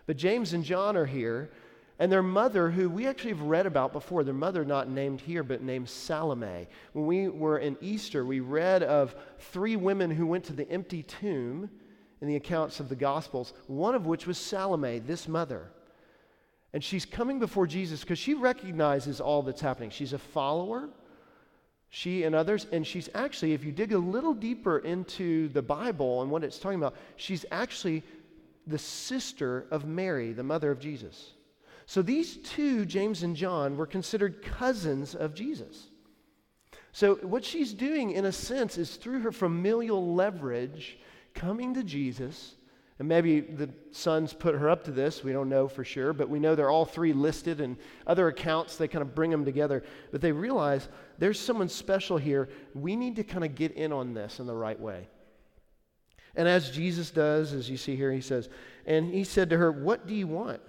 But 0.08 0.18
James 0.18 0.54
and 0.54 0.64
John 0.64 0.98
are 0.98 1.06
here, 1.06 1.52
and 2.00 2.10
their 2.10 2.24
mother, 2.24 2.70
who 2.72 2.89
we 2.89 3.06
actually 3.06 3.32
have 3.32 3.41
read 3.41 3.65
about 3.65 3.91
before, 3.91 4.24
their 4.24 4.34
mother 4.34 4.63
not 4.63 4.89
named 4.89 5.20
here, 5.20 5.44
but 5.44 5.62
named 5.62 5.89
Salome. 5.89 6.68
When 6.94 7.06
we 7.06 7.27
were 7.27 7.58
in 7.58 7.75
Easter, 7.82 8.25
we 8.25 8.39
read 8.39 8.84
of 8.84 9.13
three 9.38 9.75
women 9.75 10.10
who 10.10 10.25
went 10.25 10.46
to 10.46 10.53
the 10.53 10.70
empty 10.72 11.03
tomb 11.03 11.70
in 12.22 12.27
the 12.29 12.38
accounts 12.38 12.79
of 12.79 12.88
the 12.88 12.96
Gospels, 12.96 13.53
one 13.68 13.96
of 13.96 14.06
which 14.06 14.25
was 14.25 14.38
Salome, 14.38 15.00
this 15.00 15.27
mother. 15.27 15.72
And 16.72 16.82
she's 16.82 17.06
coming 17.06 17.38
before 17.38 17.68
Jesus 17.68 18.00
because 18.00 18.20
she 18.20 18.34
recognizes 18.34 19.20
all 19.20 19.41
that's 19.41 19.62
happening. 19.62 19.89
She's 19.89 20.13
a 20.13 20.20
follower, 20.20 20.89
she 21.89 22.24
and 22.24 22.34
others, 22.34 22.65
and 22.72 22.88
she's 22.88 23.10
actually, 23.13 23.51
if 23.53 23.65
you 23.65 23.74
dig 23.74 23.91
a 23.91 23.98
little 23.98 24.34
deeper 24.34 24.79
into 24.79 25.50
the 25.50 25.62
Bible 25.62 26.22
and 26.22 26.32
what 26.32 26.46
it's 26.46 26.60
talking 26.60 26.79
about, 26.79 26.96
she's 27.18 27.46
actually 27.51 28.03
the 28.68 28.77
sister 28.77 29.65
of 29.70 29.86
Mary, 29.86 30.32
the 30.32 30.44
mother 30.44 30.72
of 30.72 30.79
Jesus. 30.79 31.34
So 31.89 32.03
these 32.03 32.38
two, 32.38 32.86
James 32.86 33.24
and 33.24 33.36
John, 33.36 33.75
were 33.75 33.88
considered 33.88 34.43
cousins 34.43 35.15
of 35.15 35.34
Jesus. 35.34 35.88
So 36.91 37.15
what 37.15 37.43
she's 37.43 37.74
doing, 37.74 38.12
in 38.12 38.25
a 38.25 38.31
sense, 38.31 38.77
is 38.77 38.96
through 38.96 39.22
her 39.22 39.31
familial 39.31 40.13
leverage, 40.13 41.00
coming 41.34 41.74
to 41.74 41.84
Jesus 41.84 42.53
And 43.00 43.08
maybe 43.08 43.39
the 43.39 43.72
sons 43.89 44.34
put 44.34 44.53
her 44.53 44.69
up 44.69 44.84
to 44.84 44.91
this. 44.91 45.24
We 45.24 45.34
don't 45.34 45.50
know 45.50 45.67
for 45.67 45.84
sure, 45.84 46.13
but 46.13 46.29
we 46.29 46.39
know 46.39 46.53
they're 46.53 46.69
all 46.69 46.86
three 46.86 47.12
listed, 47.12 47.60
and 47.60 47.75
other 48.05 48.27
accounts, 48.27 48.75
they 48.75 48.88
kind 48.88 49.01
of 49.01 49.15
bring 49.15 49.31
them 49.31 49.43
together. 49.43 49.84
But 50.12 50.22
they 50.22 50.31
realize 50.31 50.89
there's 51.17 51.39
someone 51.39 51.69
special 51.69 52.19
here. 52.19 52.50
We 52.75 52.96
need 52.96 53.15
to 53.15 53.24
kind 53.24 53.43
of 53.43 53.55
get 53.55 53.72
in 53.72 53.91
on 53.91 54.13
this 54.13 54.39
in 54.39 54.46
the 54.46 54.53
right 54.53 54.79
way. 54.79 55.08
And 56.36 56.48
as 56.48 56.69
Jesus 56.69 57.10
does, 57.10 57.51
as 57.51 57.67
you 57.67 57.77
see 57.77 57.96
here, 57.96 58.12
he 58.12 58.22
says, 58.22 58.48
And 58.86 59.12
he 59.12 59.24
said 59.24 59.50
to 59.50 59.58
her, 59.58 59.72
What 59.72 60.05
do 60.05 60.13
you 60.13 60.27
want? 60.27 60.62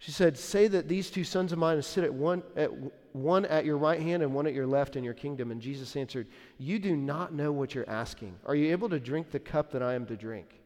She 0.00 0.12
said, 0.12 0.38
Say 0.38 0.66
that 0.66 0.88
these 0.88 1.10
two 1.10 1.24
sons 1.24 1.52
of 1.52 1.58
mine 1.58 1.80
sit 1.82 2.04
at 2.04 2.12
one 2.12 2.42
at 2.56 2.70
one 3.12 3.44
at 3.44 3.66
your 3.66 3.76
right 3.76 4.00
hand 4.00 4.22
and 4.22 4.34
one 4.34 4.46
at 4.46 4.54
your 4.54 4.66
left 4.66 4.96
in 4.96 5.04
your 5.04 5.14
kingdom. 5.14 5.50
And 5.50 5.60
Jesus 5.60 5.94
answered, 5.94 6.26
You 6.58 6.78
do 6.78 6.96
not 6.96 7.34
know 7.34 7.52
what 7.52 7.74
you're 7.74 7.88
asking. 7.88 8.34
Are 8.46 8.54
you 8.54 8.72
able 8.72 8.88
to 8.88 8.98
drink 8.98 9.30
the 9.30 9.38
cup 9.38 9.70
that 9.72 9.82
I 9.82 9.94
am 9.94 10.06
to 10.06 10.16
drink? 10.16 10.58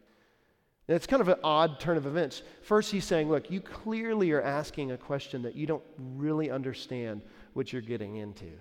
And 0.87 0.95
it's 0.95 1.09
kind 1.09 1.21
of 1.21 1.27
an 1.27 1.39
odd 1.43 1.81
turn 1.81 1.97
of 1.97 2.07
events. 2.07 2.43
First, 2.63 2.93
he's 2.93 3.05
saying, 3.05 3.29
Look, 3.29 3.51
you 3.51 3.61
clearly 3.61 4.31
are 4.31 4.43
asking 4.43 4.93
a 4.93 4.97
question 4.97 5.43
that 5.43 5.57
you 5.57 5.67
don't 5.67 5.85
really 5.99 6.49
understand 6.49 7.23
what 7.55 7.73
you're 7.73 7.83
getting 7.83 8.17
into. 8.17 8.53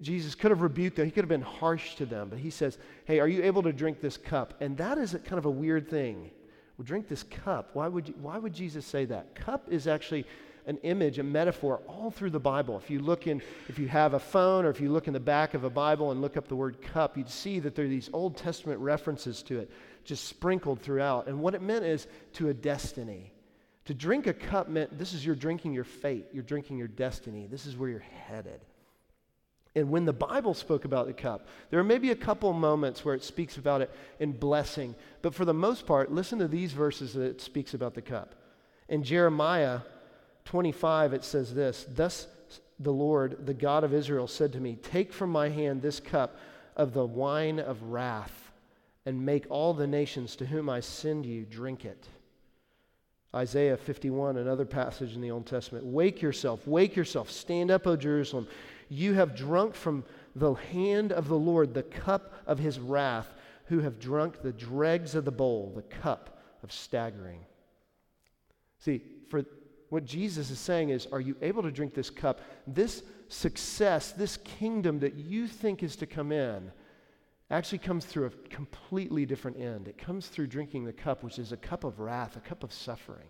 Jesus 0.00 0.34
could 0.34 0.50
have 0.50 0.62
rebuked 0.62 0.96
them, 0.96 1.04
he 1.04 1.12
could 1.12 1.22
have 1.22 1.28
been 1.28 1.40
harsh 1.40 1.94
to 1.96 2.06
them, 2.06 2.30
but 2.30 2.40
he 2.40 2.50
says, 2.50 2.78
Hey, 3.04 3.20
are 3.20 3.28
you 3.28 3.44
able 3.44 3.62
to 3.62 3.72
drink 3.72 4.00
this 4.00 4.16
cup? 4.16 4.54
And 4.60 4.76
that 4.78 4.98
is 4.98 5.16
kind 5.24 5.38
of 5.38 5.44
a 5.46 5.50
weird 5.50 5.88
thing. 5.88 6.32
Well, 6.76 6.84
drink 6.84 7.08
this 7.08 7.22
cup. 7.22 7.70
Why 7.74 7.88
would, 7.88 8.08
you, 8.08 8.14
why 8.20 8.38
would 8.38 8.52
Jesus 8.52 8.84
say 8.84 9.04
that? 9.06 9.34
Cup 9.34 9.68
is 9.70 9.86
actually 9.86 10.26
an 10.66 10.78
image, 10.78 11.18
a 11.18 11.22
metaphor 11.22 11.82
all 11.86 12.10
through 12.10 12.30
the 12.30 12.40
Bible. 12.40 12.76
If 12.76 12.90
you 12.90 12.98
look 12.98 13.26
in, 13.26 13.42
if 13.68 13.78
you 13.78 13.86
have 13.88 14.14
a 14.14 14.18
phone 14.18 14.64
or 14.64 14.70
if 14.70 14.80
you 14.80 14.90
look 14.90 15.06
in 15.06 15.12
the 15.12 15.20
back 15.20 15.54
of 15.54 15.64
a 15.64 15.70
Bible 15.70 16.10
and 16.10 16.20
look 16.20 16.36
up 16.36 16.48
the 16.48 16.56
word 16.56 16.80
cup, 16.80 17.16
you'd 17.16 17.28
see 17.28 17.60
that 17.60 17.74
there 17.74 17.84
are 17.84 17.88
these 17.88 18.10
Old 18.12 18.36
Testament 18.36 18.80
references 18.80 19.42
to 19.44 19.58
it 19.58 19.70
just 20.04 20.24
sprinkled 20.24 20.80
throughout. 20.80 21.26
And 21.26 21.40
what 21.40 21.54
it 21.54 21.62
meant 21.62 21.84
is 21.84 22.06
to 22.34 22.48
a 22.48 22.54
destiny. 22.54 23.32
To 23.86 23.94
drink 23.94 24.26
a 24.26 24.32
cup 24.32 24.68
meant 24.68 24.98
this 24.98 25.12
is 25.12 25.24
you're 25.24 25.34
drinking 25.34 25.74
your 25.74 25.84
fate, 25.84 26.26
you're 26.32 26.42
drinking 26.42 26.78
your 26.78 26.88
destiny, 26.88 27.46
this 27.46 27.66
is 27.66 27.76
where 27.76 27.88
you're 27.88 28.00
headed. 28.00 28.60
And 29.76 29.90
when 29.90 30.04
the 30.04 30.12
Bible 30.12 30.54
spoke 30.54 30.84
about 30.84 31.06
the 31.06 31.12
cup, 31.12 31.48
there 31.70 31.80
are 31.80 31.84
maybe 31.84 32.10
a 32.10 32.16
couple 32.16 32.52
moments 32.52 33.04
where 33.04 33.14
it 33.14 33.24
speaks 33.24 33.56
about 33.56 33.80
it 33.80 33.90
in 34.20 34.32
blessing, 34.32 34.94
but 35.20 35.34
for 35.34 35.44
the 35.44 35.54
most 35.54 35.84
part, 35.84 36.12
listen 36.12 36.38
to 36.38 36.48
these 36.48 36.72
verses 36.72 37.14
that 37.14 37.24
it 37.24 37.40
speaks 37.40 37.74
about 37.74 37.94
the 37.94 38.02
cup. 38.02 38.36
In 38.88 39.02
Jeremiah 39.02 39.80
25, 40.44 41.12
it 41.12 41.24
says 41.24 41.54
this 41.54 41.86
Thus 41.92 42.28
the 42.78 42.92
Lord, 42.92 43.46
the 43.46 43.54
God 43.54 43.82
of 43.82 43.94
Israel, 43.94 44.28
said 44.28 44.52
to 44.52 44.60
me, 44.60 44.76
Take 44.76 45.12
from 45.12 45.30
my 45.30 45.48
hand 45.48 45.82
this 45.82 46.00
cup 46.00 46.36
of 46.76 46.92
the 46.92 47.06
wine 47.06 47.58
of 47.58 47.82
wrath 47.82 48.52
and 49.06 49.24
make 49.24 49.46
all 49.50 49.74
the 49.74 49.86
nations 49.86 50.36
to 50.36 50.46
whom 50.46 50.68
I 50.68 50.80
send 50.80 51.26
you 51.26 51.44
drink 51.44 51.84
it. 51.84 52.06
Isaiah 53.34 53.76
51, 53.76 54.36
another 54.36 54.64
passage 54.64 55.14
in 55.14 55.20
the 55.20 55.30
Old 55.30 55.46
Testament. 55.46 55.84
Wake 55.84 56.22
yourself, 56.22 56.66
wake 56.66 56.94
yourself, 56.94 57.30
stand 57.30 57.70
up, 57.70 57.86
O 57.86 57.96
Jerusalem. 57.96 58.46
You 58.94 59.14
have 59.14 59.34
drunk 59.34 59.74
from 59.74 60.04
the 60.36 60.54
hand 60.54 61.10
of 61.10 61.26
the 61.26 61.38
Lord 61.38 61.74
the 61.74 61.82
cup 61.82 62.32
of 62.46 62.60
his 62.60 62.78
wrath, 62.78 63.26
who 63.66 63.80
have 63.80 63.98
drunk 63.98 64.40
the 64.40 64.52
dregs 64.52 65.16
of 65.16 65.24
the 65.24 65.32
bowl, 65.32 65.72
the 65.74 65.82
cup 65.82 66.38
of 66.62 66.70
staggering. 66.70 67.40
See, 68.78 69.02
for 69.28 69.44
what 69.88 70.04
Jesus 70.04 70.50
is 70.50 70.60
saying 70.60 70.90
is, 70.90 71.08
are 71.10 71.20
you 71.20 71.36
able 71.42 71.62
to 71.62 71.72
drink 71.72 71.94
this 71.94 72.10
cup? 72.10 72.40
This 72.68 73.02
success, 73.28 74.12
this 74.12 74.36
kingdom 74.36 75.00
that 75.00 75.14
you 75.14 75.48
think 75.48 75.82
is 75.82 75.96
to 75.96 76.06
come 76.06 76.30
in, 76.30 76.70
actually 77.50 77.78
comes 77.78 78.04
through 78.04 78.26
a 78.26 78.48
completely 78.48 79.26
different 79.26 79.58
end. 79.58 79.88
It 79.88 79.98
comes 79.98 80.28
through 80.28 80.46
drinking 80.46 80.84
the 80.84 80.92
cup, 80.92 81.24
which 81.24 81.38
is 81.38 81.50
a 81.50 81.56
cup 81.56 81.82
of 81.82 81.98
wrath, 81.98 82.36
a 82.36 82.40
cup 82.40 82.62
of 82.62 82.72
suffering. 82.72 83.26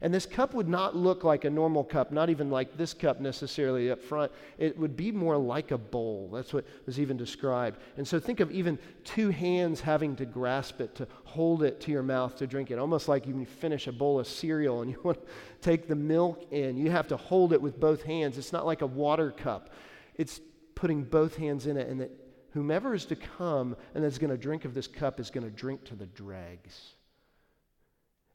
And 0.00 0.12
this 0.12 0.26
cup 0.26 0.54
would 0.54 0.68
not 0.68 0.96
look 0.96 1.24
like 1.24 1.44
a 1.44 1.50
normal 1.50 1.84
cup, 1.84 2.12
not 2.12 2.28
even 2.28 2.50
like 2.50 2.76
this 2.76 2.92
cup 2.92 3.20
necessarily 3.20 3.90
up 3.90 4.02
front. 4.02 4.32
It 4.58 4.78
would 4.78 4.96
be 4.96 5.12
more 5.12 5.36
like 5.36 5.70
a 5.70 5.78
bowl. 5.78 6.30
That's 6.32 6.52
what 6.52 6.66
was 6.84 7.00
even 7.00 7.16
described. 7.16 7.78
And 7.96 8.06
so 8.06 8.18
think 8.18 8.40
of 8.40 8.50
even 8.50 8.78
two 9.04 9.30
hands 9.30 9.80
having 9.80 10.16
to 10.16 10.26
grasp 10.26 10.80
it, 10.80 10.94
to 10.96 11.08
hold 11.24 11.62
it 11.62 11.80
to 11.82 11.90
your 11.90 12.02
mouth 12.02 12.36
to 12.36 12.46
drink 12.46 12.70
it. 12.70 12.78
Almost 12.78 13.08
like 13.08 13.26
you 13.26 13.44
finish 13.44 13.86
a 13.86 13.92
bowl 13.92 14.20
of 14.20 14.26
cereal 14.26 14.82
and 14.82 14.90
you 14.90 15.00
want 15.02 15.18
to 15.20 15.30
take 15.60 15.88
the 15.88 15.94
milk 15.94 16.46
in. 16.50 16.76
You 16.76 16.90
have 16.90 17.08
to 17.08 17.16
hold 17.16 17.52
it 17.52 17.62
with 17.62 17.78
both 17.78 18.02
hands. 18.02 18.36
It's 18.36 18.52
not 18.52 18.66
like 18.66 18.82
a 18.82 18.86
water 18.86 19.30
cup, 19.30 19.70
it's 20.16 20.40
putting 20.74 21.04
both 21.04 21.36
hands 21.36 21.66
in 21.66 21.76
it 21.76 21.88
and 21.88 22.02
it 22.02 22.20
Whomever 22.54 22.94
is 22.94 23.04
to 23.06 23.16
come 23.16 23.76
and 23.96 24.04
is 24.04 24.16
going 24.16 24.30
to 24.30 24.36
drink 24.36 24.64
of 24.64 24.74
this 24.74 24.86
cup 24.86 25.18
is 25.18 25.28
going 25.28 25.44
to 25.44 25.50
drink 25.50 25.84
to 25.86 25.96
the 25.96 26.06
dregs. 26.06 26.93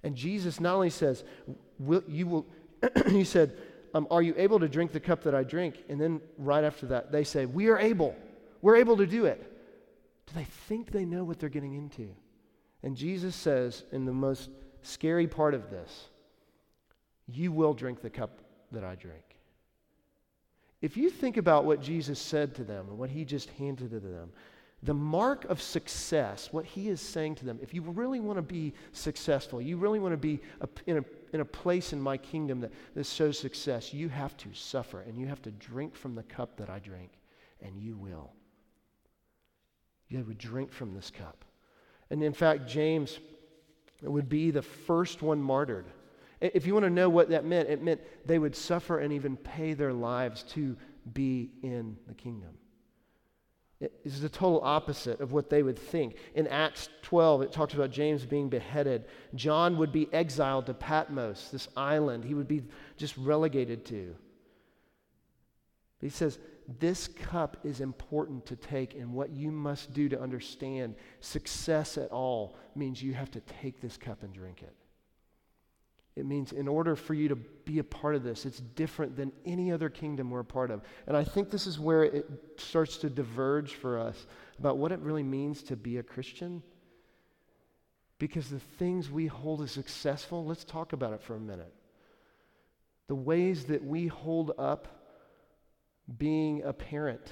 And 0.03 0.15
Jesus 0.15 0.59
not 0.59 0.75
only 0.75 0.89
says, 0.89 1.23
will, 1.77 2.03
you 2.07 2.27
will, 2.27 2.45
he 3.07 3.23
said, 3.23 3.57
um, 3.93 4.07
Are 4.11 4.21
you 4.21 4.33
able 4.37 4.59
to 4.59 4.69
drink 4.69 4.91
the 4.91 4.99
cup 4.99 5.23
that 5.23 5.35
I 5.35 5.43
drink? 5.43 5.75
And 5.89 5.99
then 5.99 6.21
right 6.37 6.63
after 6.63 6.87
that, 6.87 7.11
they 7.11 7.23
say, 7.23 7.45
We 7.45 7.67
are 7.67 7.77
able. 7.77 8.15
We're 8.61 8.77
able 8.77 8.97
to 8.97 9.07
do 9.07 9.25
it. 9.25 9.41
Do 10.27 10.33
they 10.35 10.45
think 10.45 10.91
they 10.91 11.05
know 11.05 11.23
what 11.23 11.39
they're 11.39 11.49
getting 11.49 11.73
into? 11.73 12.09
And 12.83 12.95
Jesus 12.95 13.35
says, 13.35 13.83
in 13.91 14.05
the 14.05 14.13
most 14.13 14.49
scary 14.83 15.27
part 15.27 15.53
of 15.53 15.69
this, 15.69 16.09
You 17.27 17.51
will 17.51 17.73
drink 17.73 18.01
the 18.01 18.09
cup 18.09 18.39
that 18.71 18.83
I 18.83 18.95
drink. 18.95 19.23
If 20.81 20.95
you 20.95 21.09
think 21.09 21.35
about 21.35 21.65
what 21.65 21.81
Jesus 21.81 22.19
said 22.19 22.55
to 22.55 22.63
them 22.63 22.87
and 22.89 22.97
what 22.97 23.09
he 23.09 23.25
just 23.25 23.49
handed 23.51 23.91
to 23.91 23.99
them, 23.99 24.31
the 24.81 24.93
mark 24.93 25.45
of 25.45 25.62
success, 25.62 26.50
what 26.51 26.65
he 26.65 26.88
is 26.88 27.01
saying 27.01 27.36
to 27.36 27.45
them, 27.45 27.59
if 27.62 27.74
you 27.74 27.81
really 27.81 28.21
want 28.21 28.38
to 28.38 28.41
be 28.41 28.74
successful, 28.93 29.62
you 29.62 29.75
really 29.75 30.00
want 30.00 30.13
to 30.13 30.17
be 30.17 30.39
a, 30.62 30.69
in, 30.88 30.98
a, 30.98 31.05
in 31.33 31.41
a 31.41 31.45
place 31.45 31.91
in 31.91 32.00
my 32.00 32.15
kingdom 32.15 32.62
that, 32.62 32.71
that 32.95 33.05
shows 33.05 33.38
success, 33.38 33.93
you 33.93 34.07
have 34.07 34.38
to 34.38 34.53
suffer 34.53 35.01
and 35.01 35.17
you 35.17 35.27
have 35.27 35.41
to 35.41 35.51
drink 35.51 35.95
from 35.95 36.15
the 36.15 36.24
cup 36.24 36.55
that 36.57 36.69
I 36.69 36.79
drink, 36.79 37.12
and 37.62 37.77
you 37.77 37.98
will. 37.98 38.31
You 40.07 40.24
would 40.24 40.38
drink 40.38 40.71
from 40.71 40.93
this 40.93 41.12
cup. 41.12 41.43
And 42.09 42.24
in 42.24 42.33
fact, 42.33 42.67
James 42.67 43.19
would 44.01 44.29
be 44.29 44.50
the 44.50 44.62
first 44.62 45.21
one 45.21 45.41
martyred. 45.41 45.86
If 46.39 46.65
you 46.65 46.74
want 46.74 46.86
to 46.86 46.89
know 46.89 47.09
what 47.09 47.29
that 47.29 47.43
meant, 47.43 47.69
it 47.69 47.83
meant 47.83 48.00
they 48.25 48.39
would 48.39 48.55
suffer 48.55 49.00
and 49.00 49.12
even 49.12 49.36
pay 49.36 49.74
their 49.74 49.91
lives 49.91 50.43
to 50.43 50.77
be 51.13 51.51
in 51.62 51.98
the 52.07 52.13
kingdom. 52.13 52.51
Is 54.03 54.19
the 54.19 54.27
total 54.27 54.59
opposite 54.62 55.21
of 55.21 55.31
what 55.31 55.50
they 55.50 55.63
would 55.63 55.79
think. 55.79 56.17
In 56.36 56.48
Acts 56.48 56.89
12, 57.03 57.43
it 57.43 57.51
talks 57.53 57.74
about 57.74 57.91
James 57.91 58.25
being 58.25 58.50
beheaded. 58.50 59.05
John 59.36 59.77
would 59.77 59.93
be 59.93 60.13
exiled 60.13 60.65
to 60.65 60.74
Patmos, 60.74 61.50
this 61.50 61.69
island 61.77 62.25
he 62.25 62.33
would 62.33 62.48
be 62.48 62.63
just 62.98 63.15
relegated 63.17 63.86
to. 63.86 64.15
He 66.01 66.09
says, 66.09 66.39
This 66.79 67.07
cup 67.07 67.57
is 67.63 67.79
important 67.79 68.45
to 68.48 68.57
take, 68.57 68.95
and 68.95 69.13
what 69.13 69.29
you 69.29 69.50
must 69.50 69.93
do 69.93 70.09
to 70.09 70.19
understand 70.19 70.95
success 71.21 71.98
at 71.98 72.12
all 72.12 72.57
means 72.75 73.01
you 73.01 73.13
have 73.13 73.31
to 73.31 73.41
take 73.62 73.79
this 73.79 73.95
cup 73.95 74.24
and 74.24 74.33
drink 74.33 74.62
it. 74.62 74.74
It 76.19 76.25
means 76.25 76.51
in 76.51 76.67
order 76.67 76.95
for 76.95 77.13
you 77.13 77.29
to 77.29 77.35
be 77.35 77.79
a 77.79 77.83
part 77.83 78.13
of 78.13 78.23
this, 78.23 78.45
it's 78.45 78.59
different 78.59 79.15
than 79.15 79.31
any 79.45 79.71
other 79.71 79.89
kingdom 79.89 80.29
we're 80.29 80.41
a 80.41 80.45
part 80.45 80.69
of. 80.69 80.81
And 81.07 81.15
I 81.15 81.23
think 81.23 81.49
this 81.49 81.65
is 81.65 81.79
where 81.79 82.03
it 82.03 82.29
starts 82.57 82.97
to 82.97 83.09
diverge 83.09 83.75
for 83.75 83.97
us 83.97 84.27
about 84.59 84.77
what 84.77 84.91
it 84.91 84.99
really 84.99 85.23
means 85.23 85.63
to 85.63 85.77
be 85.77 85.97
a 85.97 86.03
Christian. 86.03 86.61
Because 88.17 88.49
the 88.49 88.59
things 88.59 89.09
we 89.09 89.27
hold 89.27 89.61
as 89.61 89.71
successful, 89.71 90.45
let's 90.45 90.65
talk 90.65 90.91
about 90.91 91.13
it 91.13 91.21
for 91.21 91.35
a 91.35 91.39
minute. 91.39 91.73
The 93.07 93.15
ways 93.15 93.65
that 93.65 93.83
we 93.83 94.07
hold 94.07 94.51
up 94.59 94.88
being 96.17 96.63
a 96.63 96.73
parent 96.73 97.31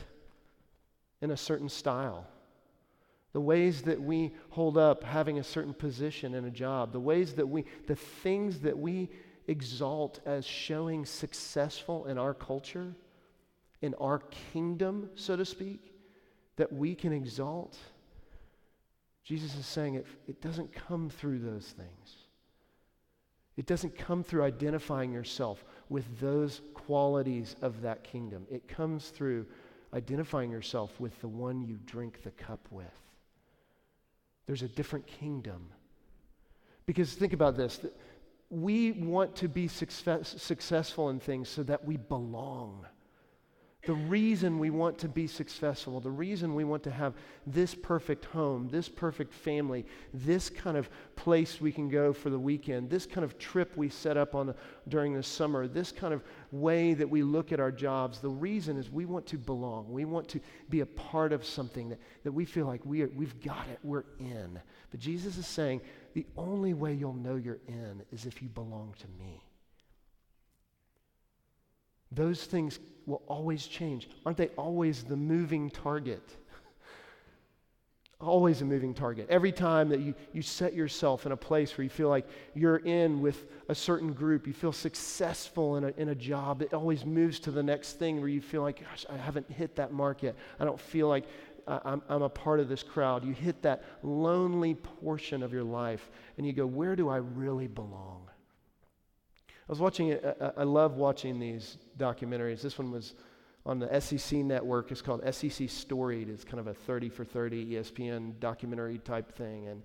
in 1.21 1.31
a 1.31 1.37
certain 1.37 1.67
style 1.67 2.25
the 3.37 3.41
ways 3.41 3.83
that 3.83 4.01
we 4.01 4.31
hold 4.49 4.79
up 4.79 5.03
having 5.03 5.37
a 5.37 5.43
certain 5.43 5.71
position 5.71 6.33
in 6.33 6.45
a 6.45 6.49
job, 6.49 6.91
the 6.91 6.99
ways 6.99 7.35
that 7.35 7.45
we, 7.45 7.63
the 7.85 7.95
things 7.95 8.61
that 8.61 8.75
we 8.75 9.11
exalt 9.47 10.19
as 10.25 10.43
showing 10.43 11.05
successful 11.05 12.07
in 12.07 12.17
our 12.17 12.33
culture, 12.33 12.95
in 13.83 13.93
our 14.01 14.23
kingdom, 14.51 15.07
so 15.13 15.35
to 15.35 15.45
speak, 15.45 15.93
that 16.55 16.73
we 16.73 16.95
can 16.95 17.13
exalt. 17.13 17.77
Jesus 19.23 19.53
is 19.53 19.67
saying 19.67 19.93
it, 19.93 20.07
it 20.27 20.41
doesn't 20.41 20.73
come 20.73 21.07
through 21.07 21.37
those 21.37 21.75
things. 21.77 22.15
It 23.55 23.67
doesn't 23.67 23.95
come 23.95 24.23
through 24.23 24.45
identifying 24.45 25.13
yourself 25.13 25.63
with 25.89 26.19
those 26.19 26.61
qualities 26.73 27.55
of 27.61 27.83
that 27.83 28.03
kingdom. 28.03 28.47
It 28.49 28.67
comes 28.67 29.09
through 29.09 29.45
identifying 29.93 30.49
yourself 30.49 30.99
with 30.99 31.21
the 31.21 31.27
one 31.27 31.61
you 31.61 31.77
drink 31.85 32.23
the 32.23 32.31
cup 32.31 32.67
with. 32.71 32.87
There's 34.47 34.63
a 34.63 34.67
different 34.67 35.05
kingdom. 35.05 35.69
Because 36.85 37.13
think 37.13 37.33
about 37.33 37.55
this 37.55 37.79
we 38.49 38.93
want 38.93 39.35
to 39.35 39.49
be 39.49 39.67
success, 39.67 40.35
successful 40.41 41.09
in 41.09 41.19
things 41.19 41.49
so 41.49 41.63
that 41.63 41.83
we 41.83 41.97
belong. 41.97 42.85
The 43.85 43.93
reason 43.93 44.59
we 44.59 44.69
want 44.69 44.97
to 44.99 45.07
be 45.07 45.27
successful, 45.27 46.01
the 46.01 46.11
reason 46.11 46.55
we 46.55 46.65
want 46.65 46.83
to 46.83 46.91
have 46.91 47.13
this 47.45 47.73
perfect 47.73 48.25
home, 48.25 48.67
this 48.69 48.89
perfect 48.89 49.33
family, 49.33 49.85
this 50.13 50.49
kind 50.49 50.75
of 50.75 50.89
place 51.15 51.61
we 51.61 51.71
can 51.71 51.87
go 51.87 52.11
for 52.11 52.29
the 52.29 52.39
weekend, 52.39 52.89
this 52.89 53.05
kind 53.05 53.23
of 53.23 53.37
trip 53.37 53.77
we 53.77 53.87
set 53.87 54.17
up 54.17 54.35
on 54.35 54.53
during 54.89 55.13
the 55.13 55.23
summer, 55.23 55.67
this 55.67 55.91
kind 55.93 56.13
of 56.13 56.21
way 56.51 56.95
that 56.95 57.09
we 57.09 57.23
look 57.23 57.53
at 57.53 57.61
our 57.61 57.71
jobs, 57.71 58.19
the 58.19 58.27
reason 58.27 58.77
is 58.77 58.91
we 58.91 59.05
want 59.05 59.25
to 59.27 59.37
belong. 59.37 59.89
We 59.89 60.03
want 60.03 60.27
to 60.29 60.41
be 60.69 60.81
a 60.81 60.85
part 60.85 61.31
of 61.31 61.45
something 61.45 61.87
that, 61.89 61.99
that 62.23 62.31
we 62.31 62.43
feel 62.43 62.65
like 62.65 62.83
we 62.83 63.03
are, 63.03 63.09
we've 63.15 63.39
got 63.41 63.69
it, 63.69 63.79
we're 63.83 64.03
in. 64.19 64.59
But 64.91 64.99
Jesus 64.99 65.37
is 65.37 65.47
saying 65.47 65.79
the 66.13 66.25
only 66.35 66.73
way 66.73 66.93
you'll 66.93 67.13
know 67.13 67.35
you're 67.35 67.59
in 67.67 68.03
is 68.11 68.25
if 68.25 68.41
you 68.41 68.49
belong 68.49 68.95
to 68.99 69.07
me. 69.23 69.46
Those 72.11 72.43
things 72.43 72.79
will 73.05 73.21
always 73.27 73.67
change. 73.67 74.09
Aren't 74.25 74.37
they 74.37 74.49
always 74.49 75.03
the 75.03 75.15
moving 75.15 75.69
target? 75.69 76.23
always 78.21 78.61
a 78.61 78.65
moving 78.65 78.93
target. 78.93 79.27
Every 79.29 79.51
time 79.51 79.89
that 79.89 79.99
you, 79.99 80.13
you 80.33 80.41
set 80.41 80.73
yourself 80.73 81.25
in 81.25 81.31
a 81.31 81.37
place 81.37 81.77
where 81.77 81.83
you 81.83 81.89
feel 81.89 82.09
like 82.09 82.27
you're 82.53 82.77
in 82.77 83.21
with 83.21 83.45
a 83.69 83.75
certain 83.75 84.13
group, 84.13 84.47
you 84.47 84.53
feel 84.53 84.73
successful 84.73 85.77
in 85.77 85.85
a, 85.85 85.93
in 85.97 86.09
a 86.09 86.15
job, 86.15 86.61
it 86.61 86.73
always 86.73 87.05
moves 87.05 87.39
to 87.41 87.51
the 87.51 87.63
next 87.63 87.93
thing 87.93 88.19
where 88.19 88.29
you 88.29 88.41
feel 88.41 88.61
like, 88.61 88.81
gosh, 88.81 89.05
I 89.09 89.17
haven't 89.17 89.49
hit 89.49 89.75
that 89.77 89.93
mark 89.93 90.23
yet. 90.23 90.35
I 90.59 90.65
don't 90.65 90.79
feel 90.79 91.07
like 91.07 91.25
I'm, 91.67 92.01
I'm 92.07 92.21
a 92.21 92.29
part 92.29 92.59
of 92.59 92.69
this 92.69 92.81
crowd. 92.81 93.25
You 93.25 93.33
hit 93.33 93.61
that 93.63 93.83
lonely 94.01 94.75
portion 94.75 95.43
of 95.43 95.51
your 95.51 95.63
life 95.63 96.09
and 96.37 96.47
you 96.47 96.53
go, 96.53 96.65
where 96.65 96.95
do 96.95 97.09
I 97.09 97.17
really 97.17 97.67
belong? 97.67 98.26
I 99.67 99.71
was 99.71 99.79
watching, 99.79 100.09
it, 100.09 100.53
I 100.55 100.63
love 100.63 100.95
watching 100.95 101.39
these 101.39 101.77
documentaries. 101.99 102.61
This 102.61 102.77
one 102.77 102.89
was 102.89 103.15
on 103.65 103.79
the 103.79 103.99
SEC 103.99 104.39
network. 104.39 104.91
It's 104.91 105.01
called 105.01 105.21
SEC 105.33 105.69
Storied. 105.69 106.29
It's 106.29 106.45
kind 106.45 106.59
of 106.59 106.67
a 106.67 106.73
30 106.73 107.09
for 107.09 107.25
30 107.25 107.73
ESPN 107.73 108.39
documentary 108.39 108.97
type 108.99 109.29
thing. 109.35 109.67
And 109.67 109.83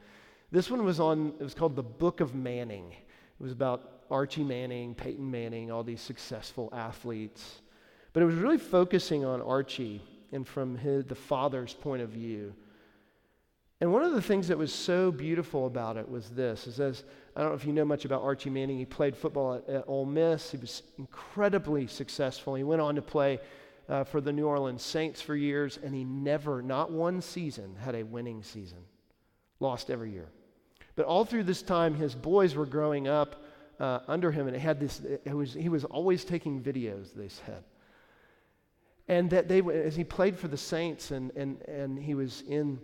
this 0.52 0.70
one 0.70 0.84
was 0.84 1.00
on, 1.00 1.34
it 1.40 1.42
was 1.42 1.54
called 1.54 1.74
The 1.74 1.82
Book 1.82 2.20
of 2.20 2.32
Manning. 2.34 2.92
It 2.92 3.42
was 3.42 3.50
about 3.50 4.04
Archie 4.08 4.44
Manning, 4.44 4.94
Peyton 4.94 5.28
Manning, 5.28 5.72
all 5.72 5.82
these 5.82 6.00
successful 6.00 6.68
athletes. 6.72 7.62
But 8.12 8.22
it 8.22 8.26
was 8.26 8.36
really 8.36 8.58
focusing 8.58 9.24
on 9.24 9.42
Archie 9.42 10.00
and 10.30 10.46
from 10.46 10.76
his, 10.76 11.06
the 11.06 11.16
father's 11.16 11.74
point 11.74 12.02
of 12.02 12.10
view. 12.10 12.54
And 13.82 13.92
one 13.92 14.04
of 14.04 14.12
the 14.12 14.22
things 14.22 14.46
that 14.46 14.56
was 14.56 14.72
so 14.72 15.10
beautiful 15.10 15.66
about 15.66 15.96
it 15.96 16.08
was 16.08 16.30
this, 16.30 16.68
is 16.68 16.78
as, 16.78 17.02
I 17.34 17.40
don't 17.40 17.50
know 17.50 17.56
if 17.56 17.64
you 17.64 17.72
know 17.72 17.84
much 17.84 18.04
about 18.04 18.22
Archie 18.22 18.48
Manning, 18.48 18.78
he 18.78 18.84
played 18.84 19.16
football 19.16 19.54
at, 19.54 19.68
at 19.68 19.84
Ole 19.88 20.06
Miss. 20.06 20.52
He 20.52 20.56
was 20.56 20.84
incredibly 20.98 21.88
successful. 21.88 22.54
He 22.54 22.62
went 22.62 22.80
on 22.80 22.94
to 22.94 23.02
play 23.02 23.40
uh, 23.88 24.04
for 24.04 24.20
the 24.20 24.32
New 24.32 24.46
Orleans 24.46 24.84
Saints 24.84 25.20
for 25.20 25.34
years, 25.34 25.80
and 25.82 25.92
he 25.92 26.04
never, 26.04 26.62
not 26.62 26.92
one 26.92 27.20
season, 27.20 27.74
had 27.74 27.96
a 27.96 28.04
winning 28.04 28.44
season. 28.44 28.78
Lost 29.58 29.90
every 29.90 30.12
year. 30.12 30.28
But 30.94 31.06
all 31.06 31.24
through 31.24 31.42
this 31.42 31.62
time, 31.62 31.96
his 31.96 32.14
boys 32.14 32.54
were 32.54 32.66
growing 32.66 33.08
up 33.08 33.42
uh, 33.80 33.98
under 34.06 34.30
him, 34.30 34.46
and 34.46 34.54
it 34.54 34.60
had 34.60 34.78
this, 34.78 35.00
it 35.24 35.34
was, 35.34 35.54
he 35.54 35.68
was 35.68 35.84
always 35.86 36.24
taking 36.24 36.62
videos, 36.62 37.12
they 37.16 37.26
said. 37.26 37.64
And 39.08 39.28
that 39.30 39.48
they, 39.48 39.60
as 39.60 39.96
he 39.96 40.04
played 40.04 40.38
for 40.38 40.46
the 40.46 40.56
Saints 40.56 41.10
and, 41.10 41.32
and, 41.34 41.60
and 41.62 41.98
he 41.98 42.14
was 42.14 42.44
in 42.46 42.78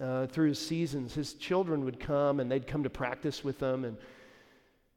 uh, 0.00 0.26
through 0.26 0.48
his 0.48 0.58
seasons, 0.58 1.14
his 1.14 1.34
children 1.34 1.84
would 1.84 1.98
come 1.98 2.40
and 2.40 2.50
they'd 2.50 2.66
come 2.66 2.82
to 2.82 2.90
practice 2.90 3.42
with 3.42 3.58
them. 3.58 3.84
And, 3.84 3.96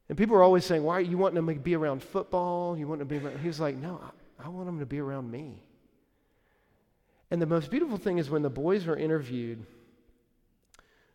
and 0.09 0.17
people 0.17 0.35
were 0.35 0.43
always 0.43 0.65
saying, 0.65 0.83
Why 0.83 0.97
are 0.97 1.01
you 1.01 1.17
wanting 1.17 1.35
them 1.35 1.47
to 1.47 1.59
be 1.59 1.75
around 1.75 2.03
football? 2.03 2.77
You 2.77 2.87
want 2.87 2.99
to 2.99 3.05
be 3.05 3.17
around? 3.17 3.39
He 3.39 3.47
was 3.47 3.59
like, 3.59 3.75
No, 3.77 4.01
I, 4.03 4.45
I 4.45 4.49
want 4.49 4.65
them 4.65 4.79
to 4.79 4.85
be 4.85 4.99
around 4.99 5.31
me. 5.31 5.61
And 7.31 7.41
the 7.41 7.45
most 7.45 7.69
beautiful 7.69 7.97
thing 7.97 8.17
is 8.17 8.29
when 8.29 8.41
the 8.41 8.49
boys 8.49 8.85
were 8.85 8.97
interviewed, 8.97 9.65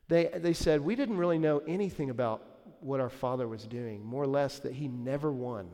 they, 0.09 0.31
they 0.35 0.53
said, 0.53 0.81
We 0.81 0.97
didn't 0.97 1.19
really 1.19 1.39
know 1.39 1.61
anything 1.67 2.11
about 2.11 2.43
what 2.81 3.01
our 3.01 3.11
father 3.11 3.49
was 3.49 3.65
doing, 3.65 4.05
more 4.05 4.23
or 4.23 4.27
less 4.27 4.59
that 4.61 4.73
he 4.73 4.89
never 4.89 5.33
won. 5.33 5.69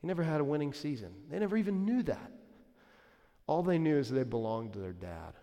He 0.00 0.06
never 0.06 0.22
had 0.22 0.40
a 0.40 0.44
winning 0.44 0.72
season. 0.72 1.12
They 1.30 1.38
never 1.38 1.56
even 1.56 1.84
knew 1.84 2.02
that. 2.04 2.32
All 3.46 3.62
they 3.62 3.78
knew 3.78 3.96
is 3.96 4.10
they 4.10 4.24
belonged 4.24 4.72
to 4.72 4.78
their 4.78 4.92
dad. 4.92 5.34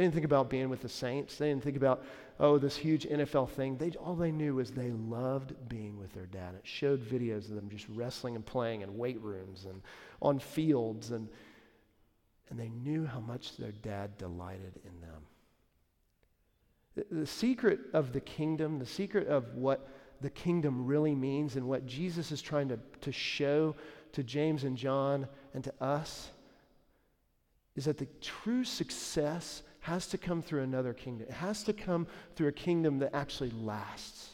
They 0.00 0.04
didn't 0.04 0.14
think 0.14 0.24
about 0.24 0.48
being 0.48 0.70
with 0.70 0.80
the 0.80 0.88
saints. 0.88 1.36
They 1.36 1.50
didn't 1.50 1.62
think 1.62 1.76
about, 1.76 2.02
oh, 2.38 2.56
this 2.56 2.74
huge 2.74 3.04
NFL 3.06 3.50
thing. 3.50 3.76
They, 3.76 3.90
all 3.90 4.14
they 4.14 4.32
knew 4.32 4.54
was 4.54 4.70
they 4.70 4.92
loved 4.92 5.52
being 5.68 5.98
with 5.98 6.10
their 6.14 6.24
dad. 6.24 6.54
It 6.54 6.62
showed 6.64 7.06
videos 7.06 7.50
of 7.50 7.56
them 7.56 7.68
just 7.68 7.84
wrestling 7.90 8.34
and 8.34 8.46
playing 8.46 8.80
in 8.80 8.96
weight 8.96 9.20
rooms 9.20 9.66
and 9.66 9.82
on 10.22 10.38
fields. 10.38 11.10
And, 11.10 11.28
and 12.48 12.58
they 12.58 12.70
knew 12.70 13.04
how 13.04 13.20
much 13.20 13.58
their 13.58 13.72
dad 13.72 14.16
delighted 14.16 14.80
in 14.86 15.00
them. 15.02 15.22
The, 16.94 17.16
the 17.16 17.26
secret 17.26 17.80
of 17.92 18.14
the 18.14 18.22
kingdom, 18.22 18.78
the 18.78 18.86
secret 18.86 19.28
of 19.28 19.54
what 19.54 19.86
the 20.22 20.30
kingdom 20.30 20.86
really 20.86 21.14
means 21.14 21.56
and 21.56 21.68
what 21.68 21.84
Jesus 21.84 22.32
is 22.32 22.40
trying 22.40 22.68
to, 22.70 22.78
to 23.02 23.12
show 23.12 23.76
to 24.12 24.22
James 24.22 24.64
and 24.64 24.78
John 24.78 25.28
and 25.52 25.62
to 25.62 25.74
us 25.78 26.30
is 27.76 27.84
that 27.84 27.98
the 27.98 28.08
true 28.22 28.64
success 28.64 29.62
has 29.80 30.06
to 30.08 30.18
come 30.18 30.42
through 30.42 30.62
another 30.62 30.92
kingdom. 30.92 31.26
It 31.28 31.34
has 31.34 31.62
to 31.64 31.72
come 31.72 32.06
through 32.36 32.48
a 32.48 32.52
kingdom 32.52 32.98
that 32.98 33.14
actually 33.14 33.50
lasts. 33.50 34.30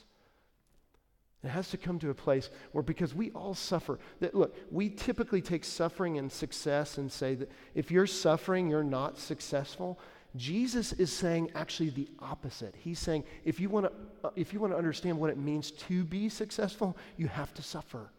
It 1.45 1.49
has 1.49 1.71
to 1.71 1.77
come 1.77 1.99
to 2.01 2.11
a 2.11 2.15
place 2.15 2.51
where, 2.73 2.83
because 2.83 3.15
we 3.15 3.31
all 3.31 3.55
suffer, 3.55 4.01
that 4.21 4.35
look, 4.35 4.57
we 4.73 4.91
typically 4.91 5.41
take 5.41 5.65
suffering 5.65 6.19
and 6.19 6.31
success 6.31 6.99
and 6.99 7.11
say 7.11 7.37
that 7.37 7.51
if 7.75 7.91
you're 7.91 8.07
suffering, 8.07 8.69
you're 8.69 8.83
not 8.83 9.19
successful. 9.19 10.01
Jesus 10.35 10.93
is 10.95 11.13
saying 11.13 11.53
actually 11.55 11.91
the 11.91 12.09
opposite. 12.19 12.75
He's 12.77 12.99
saying 12.99 13.25
if 13.45 13.61
you 13.61 13.69
want 13.69 13.87
to, 13.87 13.93
uh, 14.25 14.31
if 14.35 14.53
you 14.53 14.59
want 14.59 14.73
to 14.73 14.77
understand 14.77 15.19
what 15.19 15.31
it 15.31 15.39
means 15.39 15.71
to 15.71 16.03
be 16.03 16.29
successful, 16.29 16.97
you 17.17 17.29
have 17.29 17.55
to 17.55 17.63
suffer. 17.63 18.11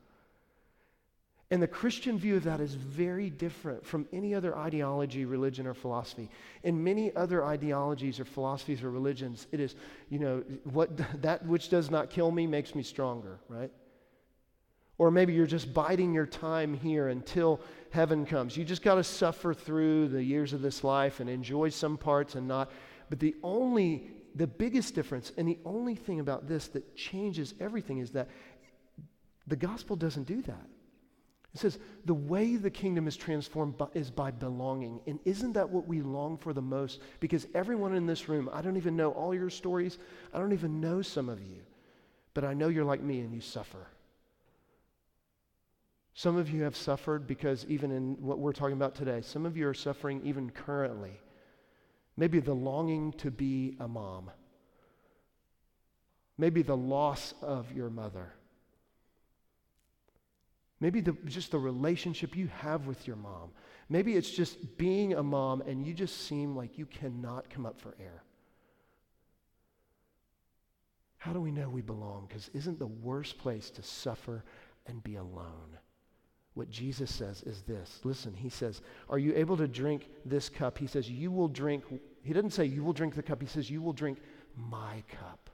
And 1.50 1.64
the 1.64 1.68
Christian 1.68 2.20
view 2.20 2.36
of 2.36 2.44
that 2.44 2.60
is 2.60 2.74
very 2.74 3.30
different 3.30 3.86
from 3.86 4.06
any 4.12 4.36
other 4.36 4.56
ideology, 4.58 5.24
religion, 5.24 5.66
or 5.66 5.74
philosophy. 5.74 6.30
In 6.64 6.84
many 6.84 7.16
other 7.16 7.46
ideologies 7.46 8.20
or 8.20 8.26
philosophies 8.26 8.84
or 8.84 8.92
religions, 8.92 9.48
it 9.54 9.62
is, 9.62 9.76
you 10.10 10.20
know, 10.20 10.44
what, 10.66 10.90
that 11.22 11.46
which 11.46 11.70
does 11.70 11.90
not 11.90 12.10
kill 12.10 12.32
me 12.32 12.48
makes 12.48 12.76
me 12.76 12.84
stronger, 12.84 13.40
right? 13.48 13.72
Or 14.98 15.10
maybe 15.10 15.34
you're 15.34 15.46
just 15.46 15.74
biding 15.74 16.14
your 16.14 16.26
time 16.26 16.74
here 16.74 17.08
until 17.08 17.62
heaven 17.92 18.26
comes. 18.26 18.58
You 18.58 18.66
just 18.66 18.82
got 18.82 18.96
to 18.96 19.04
suffer 19.04 19.54
through 19.54 20.10
the 20.10 20.22
years 20.22 20.52
of 20.52 20.62
this 20.62 20.84
life 20.84 21.22
and 21.22 21.30
enjoy 21.30 21.70
some 21.70 21.98
parts 21.98 22.36
and 22.36 22.48
not. 22.48 22.72
But 23.10 23.20
the 23.20 23.36
only, 23.42 24.10
the 24.36 24.48
biggest 24.48 24.96
difference 24.96 25.32
and 25.38 25.48
the 25.48 25.60
only 25.64 25.96
thing 25.96 26.20
about 26.20 26.48
this 26.48 26.68
that 26.70 26.96
changes 26.96 27.54
everything 27.62 28.00
is 28.00 28.12
that 28.12 28.28
the 29.46 29.56
gospel 29.56 29.96
doesn't 29.96 30.26
do 30.26 30.42
that. 30.42 30.68
It 31.58 31.62
says, 31.62 31.80
the 32.06 32.14
way 32.14 32.56
the 32.56 32.70
kingdom 32.70 33.08
is 33.08 33.18
transformed 33.18 33.80
by, 33.80 33.88
is 33.96 34.12
by 34.12 34.30
belonging. 34.30 35.02
And 35.08 35.20
isn't 35.26 35.54
that 35.54 35.68
what 35.68 35.88
we 35.88 36.04
long 36.04 36.38
for 36.38 36.54
the 36.54 36.62
most? 36.62 37.02
Because 37.20 37.48
everyone 37.56 37.96
in 37.96 38.06
this 38.06 38.30
room, 38.30 38.48
I 38.54 38.62
don't 38.62 38.78
even 38.78 38.96
know 38.96 39.10
all 39.10 39.34
your 39.34 39.50
stories, 39.50 39.98
I 40.32 40.38
don't 40.38 40.54
even 40.54 40.80
know 40.80 41.02
some 41.02 41.30
of 41.30 41.42
you, 41.42 41.62
but 42.36 42.44
I 42.44 42.54
know 42.54 42.68
you're 42.68 42.86
like 42.86 43.02
me 43.02 43.22
and 43.22 43.34
you 43.34 43.42
suffer. 43.42 43.88
Some 46.14 46.38
of 46.38 46.48
you 46.48 46.62
have 46.62 46.76
suffered 46.76 47.26
because, 47.26 47.66
even 47.68 47.90
in 47.90 48.22
what 48.22 48.38
we're 48.38 48.54
talking 48.54 48.78
about 48.78 48.94
today, 48.94 49.22
some 49.22 49.44
of 49.44 49.58
you 49.58 49.68
are 49.68 49.74
suffering 49.74 50.22
even 50.26 50.52
currently. 50.52 51.20
Maybe 52.18 52.40
the 52.40 52.54
longing 52.54 53.14
to 53.14 53.32
be 53.32 53.78
a 53.80 53.88
mom, 53.88 54.30
maybe 56.38 56.62
the 56.62 56.78
loss 56.78 57.34
of 57.42 57.74
your 57.74 57.90
mother. 57.90 58.32
Maybe 60.80 61.02
the, 61.02 61.14
just 61.26 61.52
the 61.52 61.60
relationship 61.60 62.36
you 62.36 62.48
have 62.60 62.86
with 62.86 63.08
your 63.08 63.16
mom. 63.16 63.50
Maybe 63.90 64.16
it's 64.16 64.30
just 64.30 64.78
being 64.78 65.14
a 65.14 65.24
mom 65.24 65.62
and 65.62 65.86
you 65.86 65.94
just 65.94 66.28
seem 66.28 66.56
like 66.56 66.78
you 66.78 66.86
cannot 66.86 67.50
come 67.50 67.66
up 67.66 67.80
for 67.80 67.96
air. 68.00 68.24
How 71.18 71.34
do 71.34 71.42
we 71.42 71.52
know 71.52 71.70
we 71.70 71.82
belong? 71.82 72.26
Because 72.28 72.50
isn't 72.54 72.80
the 72.80 72.88
worst 72.88 73.38
place 73.38 73.70
to 73.72 73.82
suffer 73.82 74.44
and 74.86 75.04
be 75.04 75.16
alone? 75.16 75.78
What 76.54 76.70
Jesus 76.70 77.14
says 77.14 77.44
is 77.44 77.62
this. 77.64 78.00
Listen, 78.04 78.34
he 78.34 78.50
says, 78.50 78.82
Are 79.10 79.20
you 79.20 79.34
able 79.36 79.58
to 79.58 79.68
drink 79.68 80.10
this 80.26 80.50
cup? 80.50 80.78
He 80.78 80.88
says, 80.88 81.10
You 81.10 81.32
will 81.32 81.48
drink. 81.48 81.84
He 82.24 82.34
doesn't 82.34 82.52
say 82.52 82.66
you 82.66 82.84
will 82.84 82.94
drink 82.94 83.16
the 83.16 83.24
cup. 83.24 83.42
He 83.42 83.48
says, 83.48 83.70
You 83.70 83.82
will 83.82 83.94
drink 83.94 84.20
my 84.56 85.04
cup. 85.08 85.47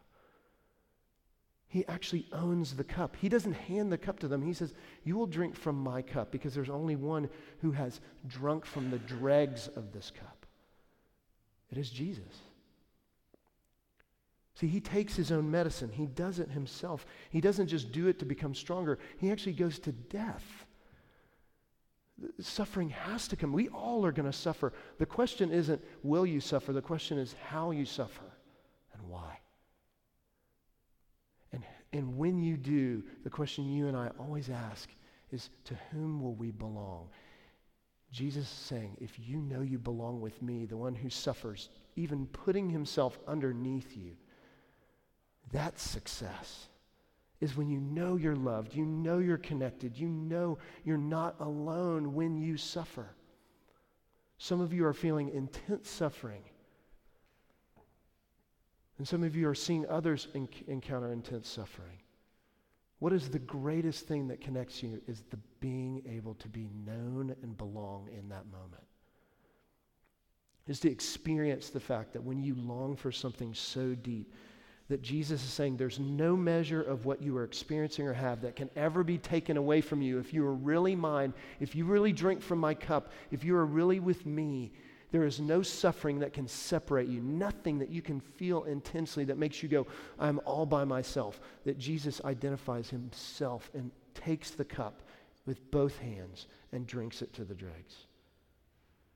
He 1.74 1.88
actually 1.88 2.28
owns 2.32 2.76
the 2.76 2.84
cup. 2.84 3.16
He 3.20 3.28
doesn't 3.28 3.54
hand 3.54 3.92
the 3.92 3.98
cup 3.98 4.20
to 4.20 4.28
them. 4.28 4.44
He 4.44 4.54
says, 4.54 4.76
You 5.04 5.18
will 5.18 5.26
drink 5.26 5.56
from 5.56 5.76
my 5.76 6.04
cup 6.04 6.32
because 6.32 6.54
there's 6.54 6.70
only 6.70 6.96
one 6.96 7.28
who 7.64 7.72
has 7.72 8.00
drunk 8.28 8.64
from 8.64 8.92
the 8.92 9.00
dregs 9.00 9.70
of 9.70 9.92
this 9.92 10.12
cup. 10.12 10.46
It 11.72 11.80
is 11.80 11.90
Jesus. 11.90 12.44
See, 14.54 14.68
he 14.68 14.80
takes 14.80 15.16
his 15.16 15.32
own 15.32 15.50
medicine, 15.50 15.90
he 15.92 16.06
does 16.06 16.38
it 16.38 16.52
himself. 16.52 17.08
He 17.32 17.42
doesn't 17.42 17.70
just 17.70 17.92
do 17.92 18.08
it 18.08 18.20
to 18.20 18.26
become 18.26 18.54
stronger, 18.54 19.00
he 19.18 19.32
actually 19.32 19.54
goes 19.54 19.80
to 19.80 19.92
death. 19.92 20.68
Suffering 22.40 22.92
has 22.92 23.28
to 23.30 23.36
come. 23.36 23.52
We 23.52 23.70
all 23.70 24.06
are 24.06 24.12
going 24.12 24.32
to 24.32 24.38
suffer. 24.38 24.74
The 25.00 25.08
question 25.08 25.52
isn't, 25.52 25.84
will 26.04 26.28
you 26.28 26.40
suffer? 26.40 26.72
The 26.72 26.84
question 26.84 27.18
is, 27.18 27.34
how 27.48 27.72
you 27.72 27.86
suffer 27.86 28.32
and 28.94 29.10
why. 29.10 29.40
And, 31.94 32.18
when 32.18 32.40
you 32.40 32.58
do, 32.58 33.04
the 33.24 33.30
question 33.30 33.72
you 33.72 33.88
and 33.88 33.96
I 33.96 34.10
always 34.20 34.50
ask 34.50 34.90
is, 35.32 35.50
to 35.66 35.76
whom 35.92 36.22
will 36.22 36.34
we 36.34 36.52
belong? 36.52 37.08
Jesus 38.12 38.44
is 38.44 38.50
saying, 38.50 38.98
if 39.00 39.12
you 39.20 39.38
know 39.38 39.62
you 39.62 39.78
belong 39.78 40.20
with 40.20 40.42
me, 40.42 40.66
the 40.66 40.78
one 40.78 40.96
who 40.96 41.10
suffers, 41.10 41.70
even 41.96 42.26
putting 42.28 42.70
himself 42.70 43.20
underneath 43.28 43.96
you, 43.96 44.12
that's 45.52 45.82
success 45.84 46.68
is 47.42 47.58
when 47.58 47.70
you 47.70 47.80
know 47.80 48.16
you're 48.16 48.36
loved, 48.36 48.74
you 48.74 48.86
know 48.86 49.20
you're 49.20 49.38
connected, 49.38 49.98
you 49.98 50.08
know 50.08 50.58
you're 50.86 50.98
not 50.98 51.36
alone 51.40 52.14
when 52.14 52.38
you 52.38 52.58
suffer. 52.58 53.08
Some 54.38 54.62
of 54.62 54.74
you 54.74 54.86
are 54.86 54.94
feeling 54.94 55.30
intense 55.30 55.90
suffering. 55.90 56.44
And 58.98 59.08
some 59.08 59.24
of 59.24 59.36
you 59.36 59.48
are 59.50 59.56
seeing 59.56 59.88
others 59.88 60.28
encounter 60.68 61.12
intense 61.12 61.50
suffering. 61.50 61.98
What 63.00 63.12
is 63.12 63.28
the 63.28 63.40
greatest 63.40 64.08
thing 64.08 64.28
that 64.30 64.40
connects 64.40 64.82
you 64.82 65.02
is 65.08 65.24
the 65.30 65.40
being 65.60 66.04
able 66.08 66.36
to 66.36 66.48
be 66.48 66.70
known 66.86 67.36
and 67.42 67.58
belong 67.58 68.08
in 68.18 68.30
that 68.30 68.46
moment. 68.46 68.84
Is 70.68 70.80
to 70.82 70.92
experience 70.92 71.70
the 71.70 71.80
fact 71.80 72.14
that 72.14 72.24
when 72.24 72.42
you 72.42 72.56
long 72.56 72.96
for 72.96 73.12
something 73.12 73.54
so 73.54 73.96
deep, 73.96 74.34
that 74.90 75.02
Jesus 75.02 75.44
is 75.44 75.50
saying 75.50 75.76
there's 75.76 76.00
no 76.00 76.38
measure 76.38 76.82
of 76.82 77.06
what 77.06 77.22
you 77.22 77.36
are 77.38 77.44
experiencing 77.44 78.08
or 78.08 78.14
have 78.14 78.42
that 78.42 78.56
can 78.56 78.70
ever 78.76 79.04
be 79.04 79.18
taken 79.18 79.58
away 79.58 79.82
from 79.82 80.02
you. 80.02 80.20
If 80.20 80.34
you 80.34 80.46
are 80.46 80.54
really 80.54 80.96
mine, 80.96 81.34
if 81.60 81.76
you 81.76 81.86
really 81.86 82.14
drink 82.14 82.42
from 82.42 82.60
my 82.60 82.74
cup, 82.74 83.12
if 83.32 83.44
you 83.44 83.56
are 83.56 83.66
really 83.66 84.00
with 84.00 84.26
me, 84.26 84.72
there 85.14 85.26
is 85.26 85.40
no 85.40 85.62
suffering 85.62 86.18
that 86.20 86.34
can 86.34 86.48
separate 86.48 87.08
you, 87.08 87.22
nothing 87.22 87.78
that 87.78 87.92
you 87.92 88.02
can 88.02 88.20
feel 88.20 88.64
intensely 88.64 89.24
that 89.26 89.38
makes 89.38 89.62
you 89.62 89.70
go, 89.70 89.86
I'm 90.18 90.42
all 90.44 90.66
by 90.66 90.86
myself. 90.86 91.40
That 91.66 91.78
Jesus 91.78 92.20
identifies 92.26 92.90
himself 92.90 93.70
and 93.76 93.92
takes 94.16 94.50
the 94.50 94.66
cup 94.66 95.04
with 95.46 95.70
both 95.70 96.00
hands 96.00 96.48
and 96.72 96.88
drinks 96.88 97.22
it 97.22 97.32
to 97.34 97.44
the 97.44 97.54
dregs. 97.54 98.08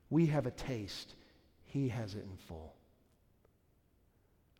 We 0.08 0.26
have 0.26 0.46
a 0.46 0.52
taste, 0.52 1.16
he 1.64 1.88
has 1.88 2.14
it 2.14 2.22
in 2.22 2.36
full. 2.36 2.76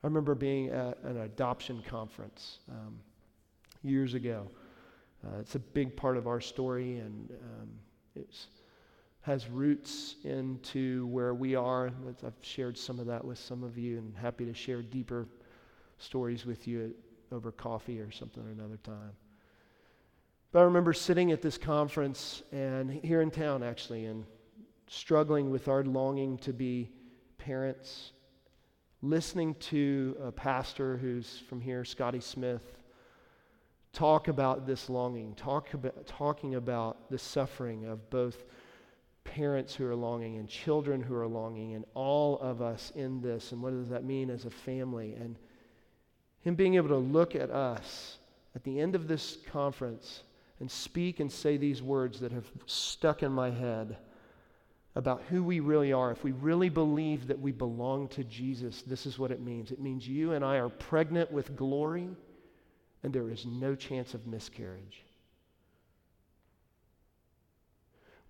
I 0.02 0.08
remember 0.08 0.34
being 0.34 0.70
at 0.70 0.98
an 1.04 1.18
adoption 1.18 1.84
conference 1.88 2.58
um, 2.68 2.98
years 3.84 4.14
ago. 4.14 4.50
Uh, 5.24 5.38
it's 5.38 5.54
a 5.54 5.60
big 5.60 5.96
part 5.96 6.16
of 6.16 6.26
our 6.26 6.40
story, 6.40 6.98
and 6.98 7.30
um, 7.30 7.68
it 8.16 8.34
has 9.22 9.48
roots 9.48 10.16
into 10.24 11.06
where 11.08 11.34
we 11.34 11.54
are. 11.54 11.90
I've 12.24 12.32
shared 12.40 12.78
some 12.78 12.98
of 12.98 13.06
that 13.06 13.24
with 13.24 13.38
some 13.38 13.62
of 13.62 13.76
you, 13.76 13.98
and 13.98 14.16
happy 14.16 14.44
to 14.46 14.54
share 14.54 14.82
deeper 14.82 15.26
stories 15.98 16.46
with 16.46 16.66
you 16.66 16.94
over 17.32 17.52
coffee 17.52 18.00
or 18.00 18.10
something 18.10 18.42
another 18.46 18.78
time. 18.78 19.12
But 20.50 20.60
I 20.60 20.62
remember 20.62 20.92
sitting 20.92 21.30
at 21.32 21.42
this 21.42 21.58
conference 21.58 22.42
and 22.52 22.90
here 22.90 23.20
in 23.20 23.30
town 23.30 23.62
actually, 23.62 24.06
and 24.06 24.24
struggling 24.86 25.50
with 25.50 25.68
our 25.68 25.84
longing 25.84 26.38
to 26.38 26.52
be 26.52 26.90
parents 27.36 28.12
listening 29.02 29.54
to 29.54 30.16
a 30.24 30.32
pastor 30.32 30.96
who's 30.96 31.42
from 31.48 31.60
here, 31.60 31.84
Scotty 31.84 32.20
Smith, 32.20 32.78
talk 33.92 34.28
about 34.28 34.66
this 34.66 34.90
longing, 34.90 35.34
talk 35.34 35.72
about, 35.74 36.06
talking 36.06 36.56
about 36.56 37.10
the 37.10 37.18
suffering 37.18 37.84
of 37.86 38.10
both 38.10 38.44
parents 39.34 39.74
who 39.74 39.86
are 39.86 39.94
longing 39.94 40.36
and 40.36 40.48
children 40.48 41.02
who 41.02 41.14
are 41.14 41.26
longing, 41.26 41.74
and 41.74 41.84
all 41.94 42.38
of 42.40 42.62
us 42.62 42.92
in 42.94 43.20
this, 43.20 43.52
and 43.52 43.62
what 43.62 43.72
does 43.72 43.88
that 43.88 44.04
mean 44.04 44.30
as 44.30 44.44
a 44.44 44.50
family? 44.50 45.14
And 45.14 45.36
him 46.40 46.54
being 46.54 46.74
able 46.74 46.88
to 46.88 46.96
look 46.96 47.34
at 47.34 47.50
us 47.50 48.18
at 48.54 48.64
the 48.64 48.80
end 48.80 48.94
of 48.94 49.08
this 49.08 49.38
conference 49.52 50.22
and 50.60 50.70
speak 50.70 51.20
and 51.20 51.30
say 51.30 51.56
these 51.56 51.82
words 51.82 52.20
that 52.20 52.32
have 52.32 52.50
stuck 52.66 53.22
in 53.22 53.30
my 53.30 53.50
head 53.50 53.96
about 54.94 55.22
who 55.28 55.44
we 55.44 55.60
really 55.60 55.92
are, 55.92 56.10
if 56.10 56.24
we 56.24 56.32
really 56.32 56.68
believe 56.68 57.28
that 57.28 57.38
we 57.38 57.52
belong 57.52 58.08
to 58.08 58.24
Jesus, 58.24 58.82
this 58.82 59.06
is 59.06 59.18
what 59.18 59.30
it 59.30 59.40
means. 59.40 59.70
It 59.70 59.80
means 59.80 60.08
you 60.08 60.32
and 60.32 60.44
I 60.44 60.56
are 60.56 60.68
pregnant 60.68 61.30
with 61.30 61.54
glory, 61.54 62.08
and 63.02 63.12
there 63.12 63.30
is 63.30 63.46
no 63.46 63.76
chance 63.76 64.14
of 64.14 64.26
miscarriage. 64.26 65.04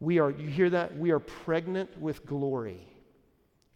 We 0.00 0.18
are, 0.18 0.30
you 0.30 0.48
hear 0.48 0.70
that? 0.70 0.96
We 0.96 1.10
are 1.10 1.18
pregnant 1.18 2.00
with 2.00 2.24
glory, 2.24 2.86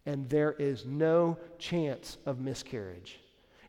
and 0.05 0.29
there 0.29 0.53
is 0.53 0.85
no 0.85 1.37
chance 1.59 2.17
of 2.25 2.39
miscarriage. 2.39 3.19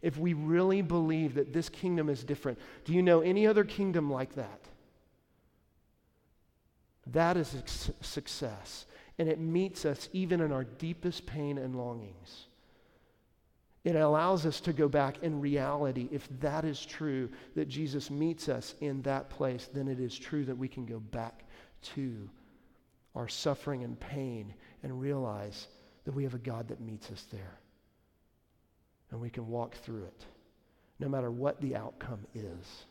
If 0.03 0.19
we 0.19 0.35
really 0.35 0.83
believe 0.83 1.35
that 1.35 1.53
this 1.53 1.69
kingdom 1.69 2.09
is 2.09 2.23
different, 2.23 2.59
do 2.85 2.93
you 2.93 3.03
know 3.03 3.21
any 3.21 3.47
other 3.47 3.65
kingdom 3.65 4.11
like 4.11 4.35
that? 4.35 4.61
That 7.07 7.37
is 7.37 7.57
success 8.01 8.87
and 9.19 9.29
it 9.29 9.39
meets 9.39 9.85
us 9.85 10.09
even 10.13 10.41
in 10.41 10.53
our 10.53 10.65
deepest 10.65 11.27
pain 11.27 11.59
and 11.59 11.77
longings. 11.77 12.47
It 13.85 13.97
allows 13.97 14.47
us 14.47 14.61
to 14.63 14.73
go 14.73 14.89
back 14.89 15.23
in 15.23 15.41
reality. 15.41 16.09
If 16.11 16.27
that 16.41 16.65
is 16.65 16.85
true, 16.85 17.29
that 17.55 17.69
Jesus 17.69 18.11
meets 18.11 18.49
us 18.49 18.75
in 18.81 19.03
that 19.03 19.29
place, 19.29 19.69
then 19.73 19.89
it 19.89 20.01
is 20.01 20.19
true 20.19 20.45
that 20.47 20.57
we 20.57 20.69
can 20.69 20.87
go 20.87 20.99
back 20.99 21.45
to 21.95 22.29
our 23.15 23.29
suffering 23.29 23.85
and 23.85 23.99
pain 23.99 24.55
and 24.83 25.01
realize 25.01 25.69
that 26.05 26.13
we 26.13 26.25
have 26.25 26.35
a 26.35 26.39
God 26.39 26.69
that 26.69 26.81
meets 26.81 27.11
us 27.11 27.27
there. 27.33 27.59
And 29.11 29.21
we 29.21 29.31
can 29.31 29.49
walk 29.49 29.77
through 29.77 30.05
it, 30.05 30.25
no 30.99 31.09
matter 31.09 31.31
what 31.31 31.61
the 31.61 31.77
outcome 31.77 32.27
is. 32.35 32.85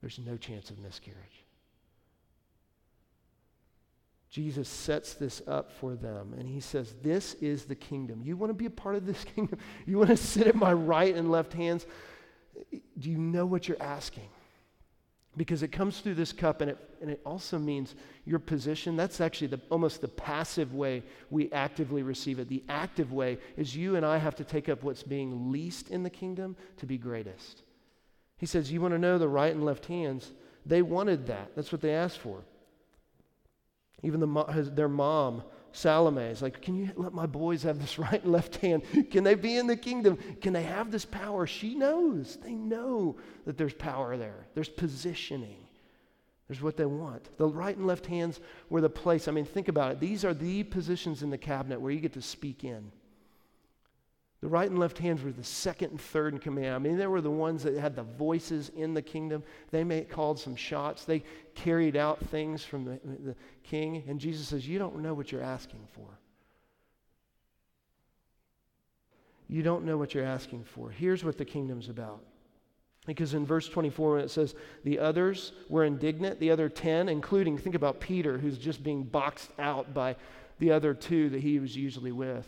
There's 0.00 0.18
no 0.18 0.36
chance 0.36 0.70
of 0.70 0.78
miscarriage. 0.78 1.44
Jesus 4.30 4.68
sets 4.68 5.14
this 5.14 5.40
up 5.46 5.72
for 5.72 5.94
them 5.94 6.34
and 6.38 6.46
he 6.46 6.60
says, 6.60 6.94
This 7.02 7.34
is 7.34 7.64
the 7.64 7.74
kingdom. 7.74 8.20
You 8.22 8.36
want 8.36 8.50
to 8.50 8.54
be 8.54 8.66
a 8.66 8.70
part 8.70 8.94
of 8.94 9.06
this 9.06 9.24
kingdom? 9.34 9.58
You 9.86 9.96
want 9.98 10.10
to 10.10 10.16
sit 10.16 10.46
at 10.46 10.54
my 10.54 10.72
right 10.72 11.14
and 11.14 11.30
left 11.30 11.54
hands? 11.54 11.86
Do 12.98 13.10
you 13.10 13.16
know 13.16 13.46
what 13.46 13.66
you're 13.66 13.82
asking? 13.82 14.28
Because 15.36 15.62
it 15.62 15.68
comes 15.68 16.00
through 16.00 16.14
this 16.14 16.32
cup 16.32 16.62
and 16.62 16.70
it, 16.70 16.78
and 17.02 17.10
it 17.10 17.20
also 17.26 17.58
means 17.58 17.94
your 18.24 18.38
position. 18.38 18.96
That's 18.96 19.20
actually 19.20 19.48
the, 19.48 19.60
almost 19.70 20.00
the 20.00 20.08
passive 20.08 20.74
way 20.74 21.02
we 21.30 21.52
actively 21.52 22.02
receive 22.02 22.38
it. 22.38 22.48
The 22.48 22.64
active 22.68 23.12
way 23.12 23.38
is 23.56 23.76
you 23.76 23.96
and 23.96 24.06
I 24.06 24.16
have 24.16 24.34
to 24.36 24.44
take 24.44 24.68
up 24.70 24.82
what's 24.82 25.02
being 25.02 25.52
least 25.52 25.90
in 25.90 26.02
the 26.02 26.10
kingdom 26.10 26.56
to 26.78 26.86
be 26.86 26.96
greatest. 26.96 27.62
He 28.38 28.46
says, 28.46 28.72
You 28.72 28.80
want 28.80 28.94
to 28.94 28.98
know 28.98 29.18
the 29.18 29.28
right 29.28 29.54
and 29.54 29.64
left 29.64 29.86
hands? 29.86 30.32
They 30.64 30.82
wanted 30.82 31.26
that. 31.26 31.50
That's 31.54 31.70
what 31.70 31.80
they 31.80 31.94
asked 31.94 32.18
for. 32.18 32.42
Even 34.02 34.20
the, 34.20 34.44
his, 34.44 34.70
their 34.70 34.88
mom, 34.88 35.42
Salome, 35.76 36.22
is 36.22 36.40
like, 36.40 36.62
Can 36.62 36.74
you 36.74 36.90
let 36.96 37.12
my 37.12 37.26
boys 37.26 37.62
have 37.64 37.78
this 37.78 37.98
right 37.98 38.22
and 38.22 38.32
left 38.32 38.56
hand? 38.56 38.82
Can 39.10 39.24
they 39.24 39.34
be 39.34 39.56
in 39.56 39.66
the 39.66 39.76
kingdom? 39.76 40.16
Can 40.40 40.54
they 40.54 40.62
have 40.62 40.90
this 40.90 41.04
power? 41.04 41.46
She 41.46 41.74
knows. 41.74 42.38
They 42.42 42.54
know 42.54 43.16
that 43.44 43.58
there's 43.58 43.74
power 43.74 44.16
there, 44.16 44.46
there's 44.54 44.70
positioning. 44.70 45.58
There's 46.48 46.62
what 46.62 46.76
they 46.76 46.86
want. 46.86 47.36
The 47.38 47.46
right 47.48 47.76
and 47.76 47.88
left 47.88 48.06
hands 48.06 48.38
were 48.70 48.80
the 48.80 48.88
place. 48.88 49.26
I 49.26 49.32
mean, 49.32 49.44
think 49.44 49.66
about 49.66 49.90
it. 49.90 50.00
These 50.00 50.24
are 50.24 50.32
the 50.32 50.62
positions 50.62 51.24
in 51.24 51.30
the 51.30 51.36
cabinet 51.36 51.80
where 51.80 51.90
you 51.90 51.98
get 51.98 52.12
to 52.12 52.22
speak 52.22 52.62
in. 52.62 52.92
The 54.46 54.50
right 54.50 54.70
and 54.70 54.78
left 54.78 54.98
hands 54.98 55.24
were 55.24 55.32
the 55.32 55.42
second 55.42 55.90
and 55.90 56.00
third 56.00 56.32
in 56.32 56.38
command. 56.38 56.76
I 56.76 56.78
mean, 56.78 56.96
they 56.96 57.08
were 57.08 57.20
the 57.20 57.28
ones 57.28 57.64
that 57.64 57.76
had 57.76 57.96
the 57.96 58.04
voices 58.04 58.70
in 58.76 58.94
the 58.94 59.02
kingdom. 59.02 59.42
They 59.72 59.82
made, 59.82 60.08
called 60.08 60.38
some 60.38 60.54
shots. 60.54 61.04
They 61.04 61.24
carried 61.56 61.96
out 61.96 62.24
things 62.26 62.62
from 62.62 62.84
the, 62.84 63.00
the 63.24 63.34
king. 63.64 64.04
And 64.06 64.20
Jesus 64.20 64.46
says, 64.46 64.68
You 64.68 64.78
don't 64.78 65.00
know 65.00 65.14
what 65.14 65.32
you're 65.32 65.42
asking 65.42 65.88
for. 65.96 66.06
You 69.48 69.64
don't 69.64 69.84
know 69.84 69.96
what 69.98 70.14
you're 70.14 70.24
asking 70.24 70.62
for. 70.62 70.90
Here's 70.90 71.24
what 71.24 71.38
the 71.38 71.44
kingdom's 71.44 71.88
about. 71.88 72.22
Because 73.04 73.34
in 73.34 73.44
verse 73.44 73.68
24, 73.68 74.12
when 74.12 74.20
it 74.20 74.30
says, 74.30 74.54
the 74.84 75.00
others 75.00 75.54
were 75.68 75.82
indignant, 75.82 76.38
the 76.38 76.52
other 76.52 76.68
10, 76.68 77.08
including, 77.08 77.58
think 77.58 77.74
about 77.74 77.98
Peter, 77.98 78.38
who's 78.38 78.58
just 78.58 78.84
being 78.84 79.02
boxed 79.02 79.50
out 79.58 79.92
by 79.92 80.14
the 80.60 80.70
other 80.70 80.94
two 80.94 81.30
that 81.30 81.40
he 81.40 81.58
was 81.58 81.76
usually 81.76 82.12
with. 82.12 82.46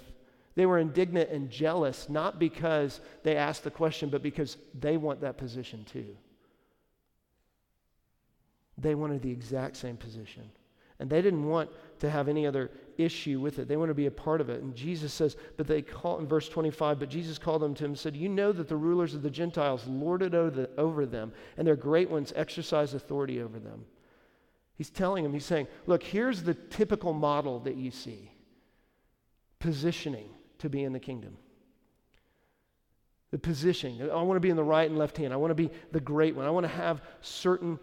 They 0.58 0.66
were 0.66 0.80
indignant 0.80 1.30
and 1.30 1.48
jealous, 1.48 2.08
not 2.08 2.40
because 2.40 3.00
they 3.22 3.36
asked 3.36 3.62
the 3.62 3.70
question, 3.70 4.08
but 4.08 4.24
because 4.24 4.56
they 4.76 4.96
want 4.96 5.20
that 5.20 5.38
position 5.38 5.84
too. 5.84 6.16
They 8.76 8.96
wanted 8.96 9.22
the 9.22 9.30
exact 9.30 9.76
same 9.76 9.96
position. 9.96 10.50
And 10.98 11.08
they 11.08 11.22
didn't 11.22 11.46
want 11.46 11.70
to 12.00 12.10
have 12.10 12.26
any 12.26 12.44
other 12.44 12.72
issue 12.96 13.38
with 13.38 13.60
it. 13.60 13.68
They 13.68 13.76
want 13.76 13.90
to 13.90 13.94
be 13.94 14.06
a 14.06 14.10
part 14.10 14.40
of 14.40 14.50
it. 14.50 14.60
And 14.60 14.74
Jesus 14.74 15.12
says, 15.12 15.36
but 15.56 15.68
they 15.68 15.80
call 15.80 16.18
in 16.18 16.26
verse 16.26 16.48
25, 16.48 16.98
but 16.98 17.08
Jesus 17.08 17.38
called 17.38 17.62
them 17.62 17.74
to 17.76 17.84
him 17.84 17.92
and 17.92 17.98
said, 17.98 18.16
You 18.16 18.28
know 18.28 18.50
that 18.50 18.66
the 18.66 18.74
rulers 18.74 19.14
of 19.14 19.22
the 19.22 19.30
Gentiles 19.30 19.86
lord 19.86 20.22
it 20.22 20.34
over 20.34 21.06
them, 21.06 21.32
and 21.56 21.68
their 21.68 21.76
great 21.76 22.10
ones 22.10 22.32
exercise 22.34 22.94
authority 22.94 23.40
over 23.40 23.60
them. 23.60 23.84
He's 24.74 24.90
telling 24.90 25.22
them, 25.22 25.32
he's 25.32 25.44
saying, 25.44 25.68
look, 25.86 26.02
here's 26.02 26.42
the 26.42 26.54
typical 26.54 27.12
model 27.12 27.60
that 27.60 27.76
you 27.76 27.92
see 27.92 28.32
positioning 29.60 30.30
to 30.58 30.68
be 30.68 30.84
in 30.84 30.92
the 30.92 31.00
kingdom. 31.00 31.36
The 33.30 33.38
positioning. 33.38 34.02
I 34.10 34.22
want 34.22 34.36
to 34.36 34.40
be 34.40 34.50
in 34.50 34.56
the 34.56 34.64
right 34.64 34.88
and 34.88 34.98
left 34.98 35.16
hand. 35.16 35.32
I 35.32 35.36
want 35.36 35.50
to 35.50 35.54
be 35.54 35.70
the 35.92 36.00
great 36.00 36.34
one. 36.34 36.46
I 36.46 36.50
want 36.50 36.64
to 36.64 36.72
have 36.72 37.02
certain, 37.20 37.78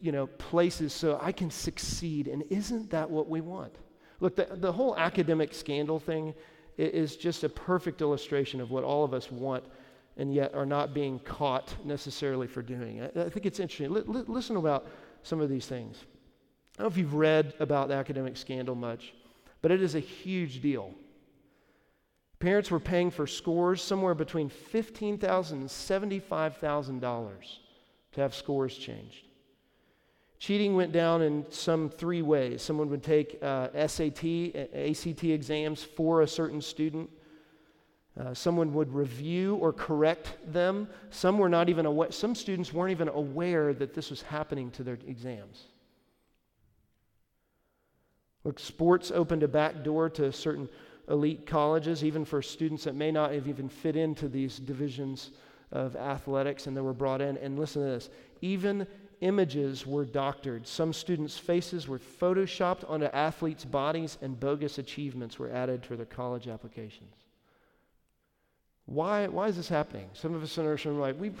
you 0.00 0.12
know, 0.12 0.26
places 0.26 0.92
so 0.92 1.18
I 1.20 1.32
can 1.32 1.50
succeed. 1.50 2.28
And 2.28 2.44
isn't 2.50 2.90
that 2.90 3.10
what 3.10 3.28
we 3.28 3.40
want? 3.40 3.74
Look, 4.20 4.36
the, 4.36 4.48
the 4.52 4.72
whole 4.72 4.96
academic 4.96 5.52
scandal 5.52 5.98
thing 5.98 6.34
is 6.78 7.16
just 7.16 7.44
a 7.44 7.48
perfect 7.48 8.00
illustration 8.00 8.60
of 8.60 8.70
what 8.70 8.84
all 8.84 9.04
of 9.04 9.14
us 9.14 9.30
want 9.30 9.64
and 10.16 10.32
yet 10.32 10.54
are 10.54 10.66
not 10.66 10.94
being 10.94 11.18
caught 11.20 11.74
necessarily 11.84 12.46
for 12.46 12.62
doing. 12.62 13.02
I, 13.02 13.06
I 13.22 13.28
think 13.28 13.46
it's 13.46 13.60
interesting. 13.60 13.86
L- 13.86 14.16
l- 14.16 14.24
listen 14.28 14.56
about 14.56 14.86
some 15.22 15.40
of 15.40 15.48
these 15.48 15.66
things. 15.66 15.98
I 16.78 16.82
don't 16.82 16.90
know 16.90 16.92
if 16.92 16.98
you've 16.98 17.14
read 17.14 17.54
about 17.60 17.88
the 17.88 17.94
academic 17.94 18.36
scandal 18.36 18.74
much, 18.74 19.12
but 19.62 19.70
it 19.70 19.82
is 19.82 19.94
a 19.94 20.00
huge 20.00 20.60
deal. 20.60 20.92
Parents 22.44 22.70
were 22.70 22.78
paying 22.78 23.10
for 23.10 23.26
scores 23.26 23.80
somewhere 23.80 24.14
between 24.14 24.50
$15,000 24.50 25.52
and 25.52 25.66
$75,000 25.66 27.32
to 28.12 28.20
have 28.20 28.34
scores 28.34 28.76
changed. 28.76 29.28
Cheating 30.38 30.76
went 30.76 30.92
down 30.92 31.22
in 31.22 31.46
some 31.48 31.88
three 31.88 32.20
ways. 32.20 32.60
Someone 32.60 32.90
would 32.90 33.02
take 33.02 33.38
uh, 33.42 33.68
SAT, 33.86 34.22
ACT 34.74 35.24
exams 35.24 35.82
for 35.82 36.20
a 36.20 36.26
certain 36.26 36.60
student. 36.60 37.08
Uh, 38.20 38.34
someone 38.34 38.74
would 38.74 38.92
review 38.92 39.54
or 39.54 39.72
correct 39.72 40.36
them. 40.52 40.86
Some 41.08 41.38
were 41.38 41.48
not 41.48 41.70
even 41.70 41.86
aware, 41.86 42.12
some 42.12 42.34
students 42.34 42.74
weren't 42.74 42.90
even 42.90 43.08
aware 43.08 43.72
that 43.72 43.94
this 43.94 44.10
was 44.10 44.20
happening 44.20 44.70
to 44.72 44.82
their 44.82 44.98
exams. 45.06 45.68
Look, 48.44 48.58
sports 48.58 49.10
opened 49.10 49.42
a 49.42 49.48
back 49.48 49.82
door 49.82 50.10
to 50.10 50.30
certain 50.30 50.68
elite 51.08 51.46
colleges, 51.46 52.02
even 52.04 52.24
for 52.24 52.42
students 52.42 52.84
that 52.84 52.94
may 52.94 53.10
not 53.10 53.32
have 53.32 53.48
even 53.48 53.68
fit 53.68 53.96
into 53.96 54.28
these 54.28 54.58
divisions 54.58 55.30
of 55.72 55.96
athletics, 55.96 56.66
and 56.66 56.76
they 56.76 56.80
were 56.80 56.92
brought 56.92 57.20
in. 57.20 57.36
And 57.38 57.58
listen 57.58 57.82
to 57.82 57.88
this 57.88 58.10
even 58.40 58.86
images 59.20 59.86
were 59.86 60.04
doctored. 60.04 60.66
Some 60.66 60.92
students' 60.92 61.38
faces 61.38 61.88
were 61.88 61.98
photoshopped 61.98 62.88
onto 62.88 63.06
athletes' 63.06 63.64
bodies, 63.64 64.18
and 64.20 64.38
bogus 64.38 64.78
achievements 64.78 65.38
were 65.38 65.50
added 65.50 65.82
to 65.84 65.96
their 65.96 66.06
college 66.06 66.48
applications. 66.48 67.14
Why, 68.86 69.26
why 69.28 69.48
is 69.48 69.56
this 69.56 69.68
happening? 69.68 70.10
Some 70.12 70.34
of 70.34 70.42
us 70.42 70.58
in 70.58 70.66
our 70.66 70.76
room 70.84 70.98
are 70.98 71.00
like, 71.00 71.18
we 71.18 71.32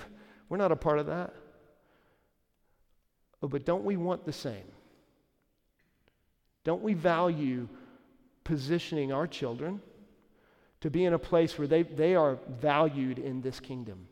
we're 0.48 0.56
not 0.56 0.72
a 0.72 0.76
part 0.76 0.98
of 0.98 1.06
that. 1.06 1.34
Oh, 3.42 3.48
but 3.48 3.64
don't 3.64 3.84
we 3.84 3.96
want 3.96 4.24
the 4.24 4.32
same? 4.32 4.64
Don't 6.64 6.82
we 6.82 6.94
value 6.94 7.68
positioning 8.44 9.12
our 9.12 9.26
children 9.26 9.80
to 10.80 10.90
be 10.90 11.04
in 11.04 11.14
a 11.14 11.18
place 11.18 11.58
where 11.58 11.66
they, 11.66 11.82
they 11.82 12.14
are 12.14 12.38
valued 12.60 13.18
in 13.18 13.40
this 13.40 13.58
kingdom? 13.58 14.06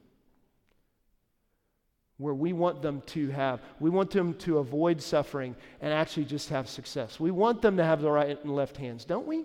Where 2.19 2.35
we 2.35 2.53
want 2.53 2.83
them 2.83 3.03
to 3.07 3.31
have, 3.31 3.61
we 3.81 3.91
want 3.91 4.11
them 4.11 4.35
to 4.35 4.59
avoid 4.59 5.03
suffering 5.03 5.55
and 5.81 5.93
actually 5.93 6.25
just 6.25 6.49
have 6.51 6.69
success. 6.69 7.21
We 7.21 7.31
want 7.31 7.63
them 7.63 7.77
to 7.77 7.85
have 7.85 8.01
the 8.01 8.11
right 8.11 8.43
and 8.43 8.55
left 8.55 8.77
hands, 8.77 9.05
don't 9.05 9.27
we? 9.27 9.45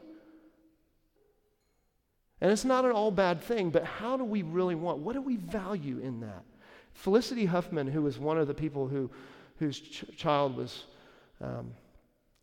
And 2.40 2.52
it's 2.52 2.66
not 2.66 2.86
an 2.86 2.92
all 2.92 3.12
bad 3.12 3.42
thing, 3.42 3.72
but 3.72 3.84
how 3.84 4.16
do 4.16 4.24
we 4.24 4.44
really 4.44 4.76
want? 4.76 5.00
What 5.00 5.14
do 5.14 5.22
we 5.22 5.38
value 5.38 6.00
in 6.00 6.20
that? 6.20 6.44
Felicity 6.94 7.46
Huffman, 7.46 7.88
who 7.88 8.02
was 8.02 8.20
one 8.20 8.38
of 8.38 8.48
the 8.48 8.54
people 8.54 8.88
who, 8.88 9.10
whose 9.58 9.80
ch- 9.80 10.06
child 10.16 10.56
was 10.56 10.84
um, 11.42 11.72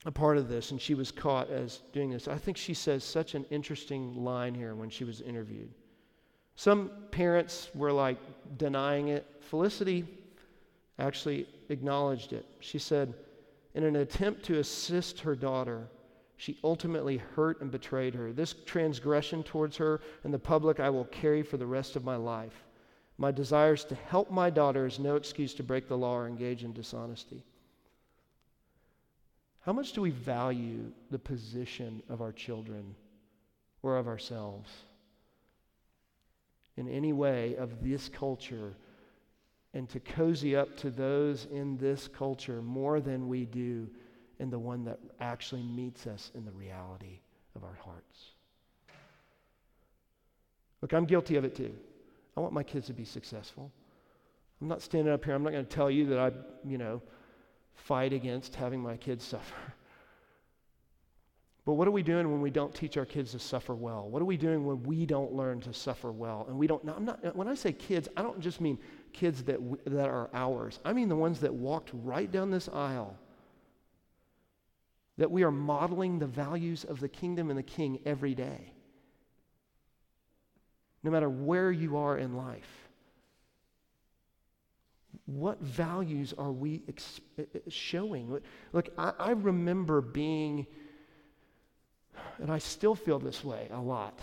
a 0.05 0.13
part 0.13 0.37
of 0.37 0.49
this, 0.49 0.71
and 0.71 0.81
she 0.81 0.95
was 0.95 1.11
caught 1.11 1.51
as 1.51 1.83
doing 1.93 2.11
this. 2.11 2.29
I 2.29 2.37
think 2.37 2.57
she 2.57 2.75
says 2.75 3.03
such 3.05 3.35
an 3.35 3.47
interesting 3.51 4.23
line 4.23 4.55
here 4.55 4.75
when 4.75 4.91
she 4.91 5.05
was 5.05 5.21
interviewed. 5.21 5.71
Some 6.57 6.91
parents 7.11 7.71
were 7.75 7.93
like 7.93 8.19
denying 8.59 9.09
it. 9.09 9.27
Felicity 9.41 10.07
actually 10.99 11.49
acknowledged 11.69 12.33
it. 12.33 12.47
She 12.61 12.79
said, 12.79 13.15
in 13.75 13.83
an 13.83 13.97
attempt 13.97 14.45
to 14.45 14.59
assist 14.59 15.21
her 15.21 15.35
daughter, 15.35 15.89
she 16.37 16.59
ultimately 16.63 17.17
hurt 17.17 17.61
and 17.61 17.71
betrayed 17.71 18.15
her. 18.15 18.33
This 18.33 18.55
transgression 18.67 19.43
towards 19.43 19.77
her 19.79 20.01
and 20.23 20.33
the 20.33 20.39
public 20.39 20.81
I 20.81 20.91
will 20.91 21.07
carry 21.07 21.43
for 21.43 21.57
the 21.57 21.67
rest 21.67 21.97
of 21.97 22.05
my 22.05 22.17
life. 22.17 22.65
My 23.19 23.31
desires 23.31 23.85
to 23.87 23.95
help 23.95 24.31
my 24.31 24.51
daughter 24.51 24.87
is 24.87 24.99
no 24.99 25.17
excuse 25.17 25.55
to 25.55 25.63
break 25.63 25.89
the 25.89 25.97
law 25.97 26.17
or 26.17 26.27
engage 26.27 26.65
in 26.65 26.73
dishonesty. 26.73 27.45
How 29.65 29.73
much 29.73 29.93
do 29.93 30.03
we 30.03 30.11
value 30.11 30.93
the 31.11 31.19
position 31.19 32.03
of 32.11 32.21
our 32.21 32.33
children 32.33 32.95
or 33.83 33.97
of 33.97 34.07
ourselves? 34.07 34.71
In 36.77 36.89
any 36.89 37.15
way 37.15 37.57
of 37.57 37.83
this 37.83 38.11
culture 38.11 38.75
and 39.73 39.89
to 39.89 40.01
cozy 40.01 40.55
up 40.55 40.77
to 40.79 40.91
those 40.91 41.47
in 41.51 41.79
this 41.79 42.09
culture 42.09 42.61
more 42.61 43.01
than 43.01 43.29
we 43.29 43.47
do 43.47 43.89
in 44.39 44.51
the 44.51 44.59
one 44.59 44.85
that 44.85 44.99
actually 45.21 45.63
meets 45.63 46.07
us 46.07 46.31
in 46.35 46.45
the 46.45 46.53
reality 46.53 47.21
of 47.57 47.65
our 47.65 47.79
hearts. 47.83 48.33
Look, 50.83 50.93
I'm 50.93 51.07
guilty 51.07 51.37
of 51.37 51.45
it 51.45 51.57
too. 51.57 51.73
I 52.37 52.41
want 52.41 52.53
my 52.53 52.63
kids 52.63 52.89
to 52.89 52.93
be 52.93 53.05
successful. 53.05 53.71
I'm 54.61 54.69
not 54.69 54.83
standing 54.83 55.13
up 55.13 55.25
here, 55.25 55.35
I'm 55.35 55.43
not 55.43 55.53
going 55.53 55.65
to 55.65 55.75
tell 55.75 55.91
you 55.91 56.07
that 56.07 56.19
I, 56.19 56.33
you 56.69 56.77
know, 56.77 57.01
fight 57.75 58.13
against 58.13 58.55
having 58.55 58.81
my 58.81 58.97
kids 58.97 59.25
suffer. 59.25 59.75
But 61.65 61.75
what 61.75 61.89
are 61.89 61.93
we 61.93 62.03
doing 62.03 62.31
when 62.31 62.43
we 62.43 62.51
don't 62.51 62.75
teach 62.75 62.99
our 62.99 63.07
kids 63.07 63.33
to 63.33 63.39
suffer 63.39 63.75
well? 63.75 64.07
What 64.09 64.21
are 64.21 64.27
we 64.27 64.37
doing 64.37 64.67
when 64.67 64.83
we 64.83 65.07
don't 65.07 65.33
learn 65.33 65.61
to 65.63 65.73
suffer 65.73 66.13
well? 66.13 66.45
And 66.47 66.59
we 66.59 66.67
don't, 66.67 66.87
I'm 66.89 67.07
not, 67.07 67.35
when 67.35 67.49
I 67.49 67.55
say 67.55 67.73
kids, 67.73 68.07
I 68.17 68.23
don't 68.23 68.41
just 68.41 68.61
mean 68.61 68.79
kids 69.15 69.43
that, 69.45 69.59
that 69.87 70.09
are 70.09 70.29
ours. 70.35 70.79
I 70.85 70.93
mean 70.93 71.09
the 71.09 71.17
ones 71.17 71.41
that 71.41 71.55
walked 71.55 71.91
right 71.95 72.31
down 72.31 72.51
this 72.51 72.69
aisle. 72.69 73.17
That 75.17 75.31
we 75.31 75.43
are 75.43 75.51
modeling 75.51 76.19
the 76.19 76.27
values 76.27 76.85
of 76.85 77.01
the 77.01 77.09
kingdom 77.09 77.49
and 77.49 77.59
the 77.59 77.63
king 77.63 78.01
every 78.05 78.35
day. 78.35 78.75
No 81.03 81.11
matter 81.11 81.31
where 81.31 81.73
you 81.73 81.97
are 81.97 82.19
in 82.19 82.37
life 82.37 82.84
what 85.27 85.61
values 85.61 86.35
are 86.37 86.53
we 86.53 86.83
ex- 86.89 87.21
showing? 87.69 88.41
Look, 88.73 88.91
I, 88.99 89.13
I, 89.19 89.31
remember 89.31 90.01
being, 90.01 90.67
and 92.39 92.51
I 92.51 92.59
still 92.59 92.95
feel 92.95 93.19
this 93.19 93.43
way 93.43 93.69
a 93.71 93.81
lot. 93.81 94.19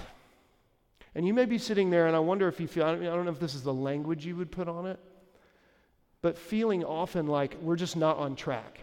And 1.16 1.26
you 1.26 1.34
may 1.34 1.46
be 1.46 1.58
sitting 1.58 1.90
there, 1.90 2.08
and 2.08 2.16
I 2.16 2.20
wonder 2.20 2.48
if 2.48 2.60
you 2.60 2.68
feel, 2.68 2.86
I 2.86 2.96
don't 2.96 3.26
know 3.26 3.32
if 3.32 3.40
this 3.40 3.56
is 3.56 3.64
the 3.64 3.74
language 3.74 4.26
you 4.26 4.36
would 4.36 4.52
put 4.52 4.68
on 4.68 4.86
it, 4.86 5.00
but 6.22 6.38
feeling 6.38 6.84
often 6.84 7.26
like 7.26 7.58
we're 7.62 7.76
just 7.76 7.98
not 7.98 8.18
on 8.18 8.36
track 8.36 8.82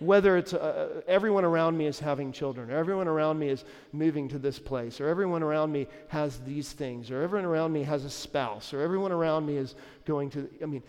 whether 0.00 0.36
it's 0.36 0.54
uh, 0.54 1.02
everyone 1.06 1.44
around 1.44 1.76
me 1.76 1.86
is 1.86 2.00
having 2.00 2.32
children, 2.32 2.70
or 2.70 2.76
everyone 2.76 3.06
around 3.06 3.38
me 3.38 3.48
is 3.48 3.64
moving 3.92 4.28
to 4.28 4.38
this 4.38 4.58
place, 4.58 5.00
or 5.00 5.08
everyone 5.08 5.42
around 5.42 5.70
me 5.70 5.86
has 6.08 6.40
these 6.40 6.72
things, 6.72 7.10
or 7.10 7.22
everyone 7.22 7.46
around 7.46 7.72
me 7.72 7.82
has 7.82 8.04
a 8.04 8.10
spouse, 8.10 8.72
or 8.72 8.80
everyone 8.80 9.12
around 9.12 9.46
me 9.46 9.56
is 9.56 9.74
going 10.06 10.30
to, 10.30 10.48
I 10.62 10.66
mean, 10.66 10.82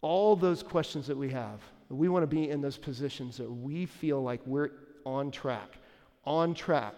all 0.00 0.36
those 0.36 0.62
questions 0.62 1.08
that 1.08 1.16
we 1.16 1.28
have, 1.30 1.60
we 1.88 2.08
want 2.08 2.22
to 2.22 2.28
be 2.28 2.48
in 2.48 2.60
those 2.60 2.78
positions 2.78 3.36
that 3.36 3.50
we 3.50 3.84
feel 3.84 4.22
like 4.22 4.40
we're 4.46 4.70
on 5.04 5.30
track, 5.30 5.78
on 6.24 6.54
track 6.54 6.94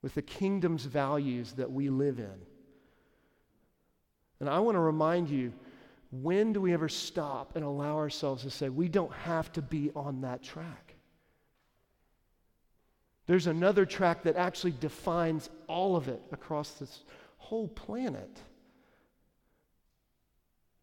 with 0.00 0.14
the 0.14 0.22
kingdom's 0.22 0.84
values 0.84 1.52
that 1.52 1.70
we 1.70 1.90
live 1.90 2.20
in. 2.20 2.40
And 4.40 4.48
I 4.48 4.60
want 4.60 4.76
to 4.76 4.80
remind 4.80 5.28
you 5.28 5.52
when 6.10 6.52
do 6.52 6.60
we 6.60 6.72
ever 6.72 6.88
stop 6.88 7.56
and 7.56 7.64
allow 7.64 7.96
ourselves 7.96 8.42
to 8.44 8.50
say, 8.50 8.68
we 8.68 8.88
don't 8.88 9.12
have 9.12 9.52
to 9.52 9.62
be 9.62 9.90
on 9.94 10.22
that 10.22 10.42
track? 10.42 10.94
There's 13.26 13.46
another 13.46 13.84
track 13.84 14.22
that 14.22 14.36
actually 14.36 14.72
defines 14.80 15.50
all 15.66 15.96
of 15.96 16.08
it 16.08 16.22
across 16.32 16.72
this 16.72 17.04
whole 17.36 17.68
planet. 17.68 18.40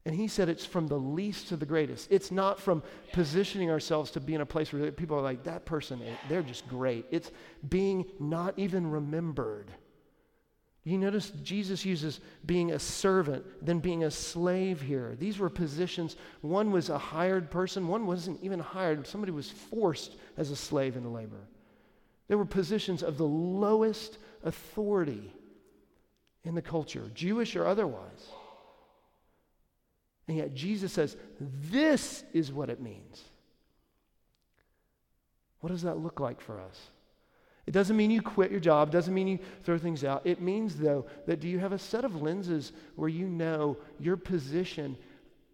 And 0.06 0.14
he 0.14 0.28
said 0.28 0.48
it's 0.48 0.66
from 0.66 0.86
the 0.86 1.00
least 1.00 1.48
to 1.48 1.58
the 1.58 1.66
greatest. 1.66 2.12
It's 2.12 2.32
not 2.32 2.60
from 2.60 2.84
positioning 3.12 3.72
ourselves 3.72 4.12
to 4.12 4.20
be 4.20 4.36
in 4.36 4.42
a 4.42 4.46
place 4.46 4.72
where 4.72 4.92
people 4.92 5.18
are 5.18 5.24
like, 5.24 5.44
that 5.46 5.66
person, 5.66 6.00
they're 6.30 6.44
just 6.44 6.68
great. 6.68 7.08
It's 7.10 7.32
being 7.68 8.06
not 8.20 8.54
even 8.58 8.92
remembered. 8.92 9.72
You 10.86 11.00
notice 11.00 11.32
Jesus 11.42 11.84
uses 11.84 12.22
being 12.46 12.72
a 12.72 12.80
servant, 12.80 13.44
then 13.60 13.80
being 13.80 14.04
a 14.04 14.12
slave 14.12 14.82
here. 14.82 15.16
These 15.20 15.40
were 15.40 15.50
positions. 15.50 16.16
One 16.42 16.72
was 16.72 16.90
a 16.90 16.98
hired 16.98 17.50
person, 17.50 17.88
one 17.88 18.06
wasn't 18.06 18.42
even 18.44 18.60
hired. 18.60 19.08
Somebody 19.08 19.32
was 19.32 19.50
forced 19.50 20.16
as 20.38 20.52
a 20.52 20.56
slave 20.56 20.96
into 20.96 21.10
labor. 21.10 21.48
They 22.28 22.36
were 22.36 22.46
positions 22.46 23.02
of 23.02 23.18
the 23.18 23.26
lowest 23.26 24.20
authority 24.44 25.34
in 26.44 26.54
the 26.54 26.62
culture, 26.62 27.10
Jewish 27.16 27.56
or 27.56 27.66
otherwise. 27.66 28.30
And 30.28 30.38
yet 30.38 30.54
Jesus 30.54 30.94
says, 30.94 31.18
this 31.40 32.24
is 32.32 32.52
what 32.52 32.70
it 32.70 32.80
means. 32.80 33.24
What 35.62 35.72
does 35.72 35.82
that 35.82 35.98
look 35.98 36.20
like 36.20 36.42
for 36.42 36.62
us? 36.62 36.80
It 37.68 37.72
doesn't 37.72 37.98
mean 37.98 38.12
you 38.12 38.22
quit 38.22 38.52
your 38.52 38.60
job, 38.60 38.90
it 38.90 38.92
doesn't 38.92 39.14
mean 39.14 39.28
you 39.28 39.40
throw 39.64 39.78
things 39.78 40.04
out. 40.04 40.22
It 40.24 40.42
means, 40.42 40.76
though, 40.76 41.08
that 41.26 41.40
do 41.40 41.48
you 41.48 41.60
have 41.60 41.72
a 41.72 41.80
set 41.80 42.06
of 42.06 42.22
lenses 42.22 42.74
where 42.96 43.10
you 43.10 43.28
know 43.28 43.78
your 44.00 44.18
position 44.18 44.98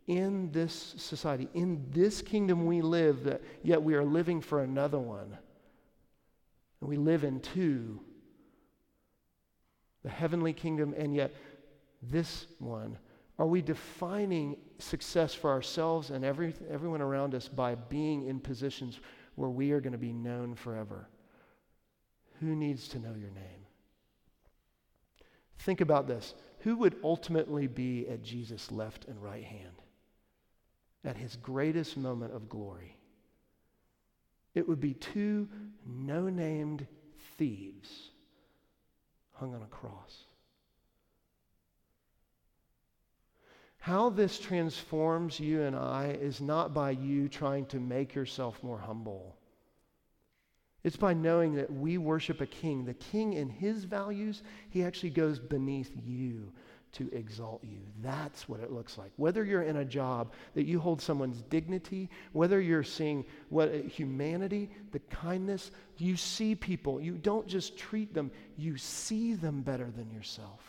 in 0.08 0.52
this 0.52 0.96
society, 0.98 1.48
in 1.54 1.86
this 1.92 2.22
kingdom 2.22 2.66
we 2.66 2.82
live, 2.82 3.24
that 3.24 3.42
yet 3.64 3.82
we 3.82 3.96
are 3.96 4.04
living 4.04 4.42
for 4.42 4.62
another 4.62 5.00
one? 5.00 5.38
And 6.82 6.90
we 6.90 6.98
live 6.98 7.24
in 7.24 7.40
two 7.40 8.02
the 10.04 10.10
heavenly 10.10 10.54
kingdom, 10.54 10.94
and 10.98 11.16
yet 11.16 11.34
this 12.02 12.48
one. 12.60 12.98
Are 13.38 13.46
we 13.46 13.62
defining 13.62 14.58
success 14.78 15.34
for 15.34 15.50
ourselves 15.50 16.10
and 16.12 16.24
every, 16.26 16.54
everyone 16.70 17.02
around 17.02 17.34
us 17.34 17.48
by 17.48 17.76
being 17.76 18.28
in 18.28 18.40
positions 18.40 19.00
where 19.36 19.50
we 19.50 19.72
are 19.72 19.80
going 19.80 19.94
to 19.94 19.98
be 19.98 20.14
known 20.14 20.56
forever? 20.56 21.08
Who 22.42 22.56
needs 22.56 22.88
to 22.90 23.00
know 23.00 23.14
your 23.14 23.30
name? 23.30 23.66
Think 25.60 25.80
about 25.80 26.08
this. 26.08 26.34
Who 26.62 26.76
would 26.78 26.96
ultimately 27.04 27.68
be 27.68 28.08
at 28.08 28.24
Jesus' 28.24 28.72
left 28.72 29.06
and 29.06 29.22
right 29.22 29.44
hand 29.44 29.82
at 31.04 31.18
his 31.18 31.36
greatest 31.36 31.98
moment 31.98 32.34
of 32.34 32.50
glory? 32.50 32.98
It 34.56 34.68
would 34.68 34.80
be 34.80 34.96
two 34.96 35.48
no 35.86 36.30
named 36.30 36.88
thieves 37.38 38.10
hung 39.34 39.54
on 39.54 39.62
a 39.62 39.68
cross. 39.68 40.26
How 43.78 44.10
this 44.10 44.40
transforms 44.40 45.40
you 45.40 45.62
and 45.62 45.76
I 45.76 46.18
is 46.20 46.42
not 46.42 46.74
by 46.74 46.92
you 46.92 47.30
trying 47.30 47.68
to 47.68 47.80
make 47.80 48.14
yourself 48.14 48.62
more 48.64 48.78
humble. 48.78 49.38
It's 50.84 50.98
by 50.98 51.14
knowing 51.14 51.56
that 51.56 51.72
we 51.72 51.98
worship 51.98 52.42
a 52.42 52.48
king. 52.48 52.86
The 52.86 52.96
king, 52.96 53.34
in 53.34 53.50
his 53.50 53.84
values, 53.84 54.42
he 54.70 54.84
actually 54.84 55.12
goes 55.12 55.40
beneath 55.40 55.92
you 56.04 56.52
to 56.94 57.10
exalt 57.14 57.64
you. 57.64 57.80
That's 58.02 58.50
what 58.50 58.60
it 58.60 58.72
looks 58.72 58.98
like. 58.98 59.12
Whether 59.16 59.46
you're 59.46 59.62
in 59.62 59.78
a 59.78 59.86
job 59.86 60.34
that 60.56 60.66
you 60.66 60.80
hold 60.80 61.02
someone's 61.02 61.42
dignity, 61.44 62.10
whether 62.34 62.60
you're 62.60 62.84
seeing 62.84 63.26
what 63.50 63.70
uh, 63.70 63.88
humanity, 63.88 64.70
the 64.92 65.00
kindness, 65.00 65.72
you 65.98 66.18
see 66.18 66.56
people. 66.56 67.00
You 67.00 67.14
don't 67.14 67.48
just 67.48 67.78
treat 67.78 68.14
them, 68.14 68.32
you 68.58 68.76
see 68.76 69.36
them 69.36 69.62
better 69.62 69.90
than 69.90 70.10
yourself. 70.12 70.60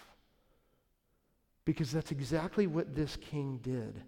Because 1.64 1.90
that's 1.90 2.12
exactly 2.12 2.66
what 2.66 2.94
this 2.94 3.16
king 3.16 3.58
did. 3.62 4.00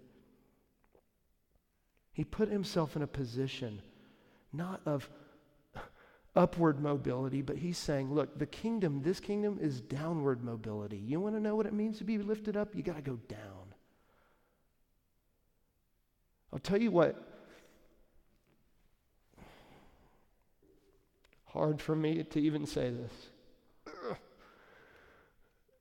He 2.13 2.23
put 2.23 2.47
himself 2.47 2.95
in 2.95 3.01
a 3.01 3.07
position 3.07 3.81
not 4.53 4.79
of 4.85 5.09
upward 6.35 6.79
mobility, 6.81 7.41
but 7.41 7.57
he's 7.57 7.77
saying, 7.77 8.13
look, 8.13 8.37
the 8.37 8.45
kingdom, 8.45 9.01
this 9.01 9.19
kingdom 9.19 9.57
is 9.61 9.81
downward 9.81 10.43
mobility. 10.43 10.97
You 10.97 11.19
want 11.19 11.35
to 11.35 11.41
know 11.41 11.55
what 11.55 11.65
it 11.65 11.73
means 11.73 11.97
to 11.99 12.03
be 12.03 12.17
lifted 12.17 12.57
up? 12.57 12.75
You 12.75 12.83
got 12.83 12.97
to 12.97 13.01
go 13.01 13.19
down. 13.27 13.73
I'll 16.51 16.59
tell 16.59 16.81
you 16.81 16.91
what, 16.91 17.21
hard 21.47 21.81
for 21.81 21.95
me 21.95 22.23
to 22.23 22.39
even 22.39 22.65
say 22.65 22.91
this. 22.91 23.11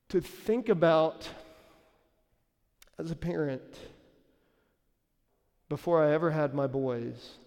to 0.09 0.21
think 0.21 0.69
about 0.69 1.29
as 2.99 3.11
a 3.11 3.17
parent, 3.17 3.63
before 5.69 6.05
I 6.05 6.13
ever 6.13 6.31
had 6.31 6.55
my 6.55 6.67
boys, 6.67 7.39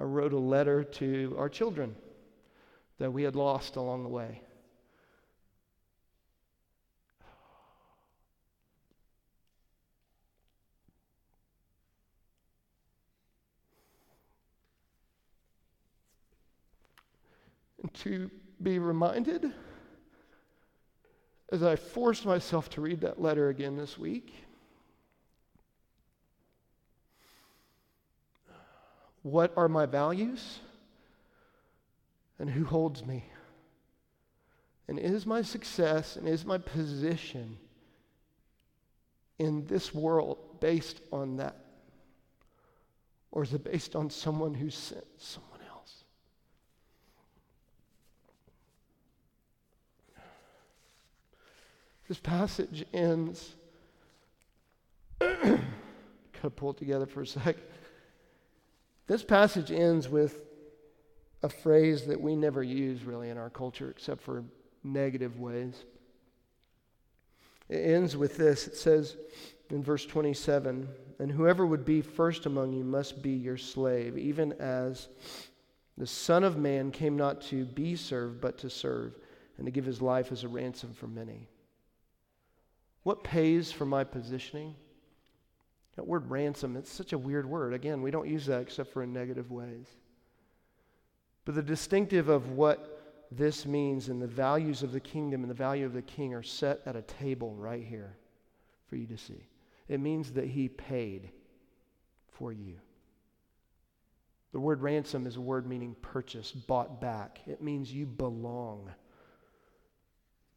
I 0.00 0.04
wrote 0.04 0.32
a 0.32 0.38
letter 0.38 0.82
to 0.82 1.36
our 1.38 1.50
children 1.50 1.94
that 2.98 3.12
we 3.12 3.22
had 3.22 3.36
lost 3.36 3.76
along 3.76 4.02
the 4.02 4.08
way. 4.08 4.40
And 17.82 17.92
to 17.94 18.30
be 18.62 18.78
reminded, 18.78 19.52
as 21.52 21.62
I 21.62 21.76
forced 21.76 22.24
myself 22.24 22.70
to 22.70 22.80
read 22.80 23.02
that 23.02 23.20
letter 23.20 23.50
again 23.50 23.76
this 23.76 23.98
week, 23.98 24.32
What 29.22 29.52
are 29.56 29.68
my 29.68 29.86
values? 29.86 30.60
And 32.38 32.48
who 32.48 32.64
holds 32.64 33.04
me? 33.04 33.24
And 34.88 34.98
is 34.98 35.26
my 35.26 35.42
success 35.42 36.16
and 36.16 36.28
is 36.28 36.44
my 36.44 36.58
position 36.58 37.58
in 39.38 39.66
this 39.66 39.94
world 39.94 40.38
based 40.60 41.00
on 41.12 41.36
that? 41.36 41.56
Or 43.30 43.42
is 43.42 43.54
it 43.54 43.62
based 43.62 43.94
on 43.94 44.10
someone 44.10 44.54
who 44.54 44.70
sent 44.70 45.04
someone 45.16 45.60
else? 45.68 46.04
This 52.08 52.18
passage 52.18 52.84
ends. 52.92 53.54
Gotta 55.20 56.50
pull 56.56 56.70
it 56.70 56.78
together 56.78 57.06
for 57.06 57.20
a 57.20 57.26
sec. 57.26 57.56
This 59.10 59.24
passage 59.24 59.72
ends 59.72 60.08
with 60.08 60.44
a 61.42 61.48
phrase 61.48 62.06
that 62.06 62.20
we 62.20 62.36
never 62.36 62.62
use 62.62 63.02
really 63.02 63.28
in 63.28 63.38
our 63.38 63.50
culture 63.50 63.90
except 63.90 64.22
for 64.22 64.44
negative 64.84 65.40
ways. 65.40 65.84
It 67.68 67.78
ends 67.78 68.16
with 68.16 68.36
this 68.36 68.68
it 68.68 68.76
says 68.76 69.16
in 69.68 69.82
verse 69.82 70.06
27 70.06 70.88
And 71.18 71.32
whoever 71.32 71.66
would 71.66 71.84
be 71.84 72.02
first 72.02 72.46
among 72.46 72.72
you 72.72 72.84
must 72.84 73.20
be 73.20 73.32
your 73.32 73.56
slave, 73.56 74.16
even 74.16 74.52
as 74.60 75.08
the 75.98 76.06
Son 76.06 76.44
of 76.44 76.56
Man 76.56 76.92
came 76.92 77.16
not 77.16 77.40
to 77.48 77.64
be 77.64 77.96
served, 77.96 78.40
but 78.40 78.58
to 78.58 78.70
serve, 78.70 79.16
and 79.58 79.66
to 79.66 79.72
give 79.72 79.86
his 79.86 80.00
life 80.00 80.30
as 80.30 80.44
a 80.44 80.48
ransom 80.48 80.94
for 80.94 81.08
many. 81.08 81.48
What 83.02 83.24
pays 83.24 83.72
for 83.72 83.86
my 83.86 84.04
positioning? 84.04 84.76
That 85.96 86.06
word 86.06 86.30
ransom, 86.30 86.76
it's 86.76 86.92
such 86.92 87.12
a 87.12 87.18
weird 87.18 87.46
word. 87.46 87.74
Again, 87.74 88.02
we 88.02 88.10
don't 88.10 88.28
use 88.28 88.46
that 88.46 88.62
except 88.62 88.92
for 88.92 89.02
in 89.02 89.12
negative 89.12 89.50
ways. 89.50 89.86
But 91.44 91.54
the 91.54 91.62
distinctive 91.62 92.28
of 92.28 92.50
what 92.52 93.26
this 93.32 93.66
means 93.66 94.08
and 94.08 94.20
the 94.20 94.26
values 94.26 94.82
of 94.82 94.92
the 94.92 95.00
kingdom 95.00 95.42
and 95.42 95.50
the 95.50 95.54
value 95.54 95.86
of 95.86 95.92
the 95.92 96.02
king 96.02 96.34
are 96.34 96.42
set 96.42 96.80
at 96.86 96.96
a 96.96 97.02
table 97.02 97.54
right 97.54 97.84
here 97.84 98.16
for 98.88 98.96
you 98.96 99.06
to 99.06 99.16
see. 99.16 99.46
It 99.88 100.00
means 100.00 100.32
that 100.32 100.46
he 100.46 100.68
paid 100.68 101.30
for 102.28 102.52
you. 102.52 102.76
The 104.52 104.60
word 104.60 104.82
ransom 104.82 105.26
is 105.26 105.36
a 105.36 105.40
word 105.40 105.66
meaning 105.66 105.94
purchase, 106.02 106.50
bought 106.50 107.00
back. 107.00 107.40
It 107.46 107.62
means 107.62 107.92
you 107.92 108.06
belong. 108.06 108.90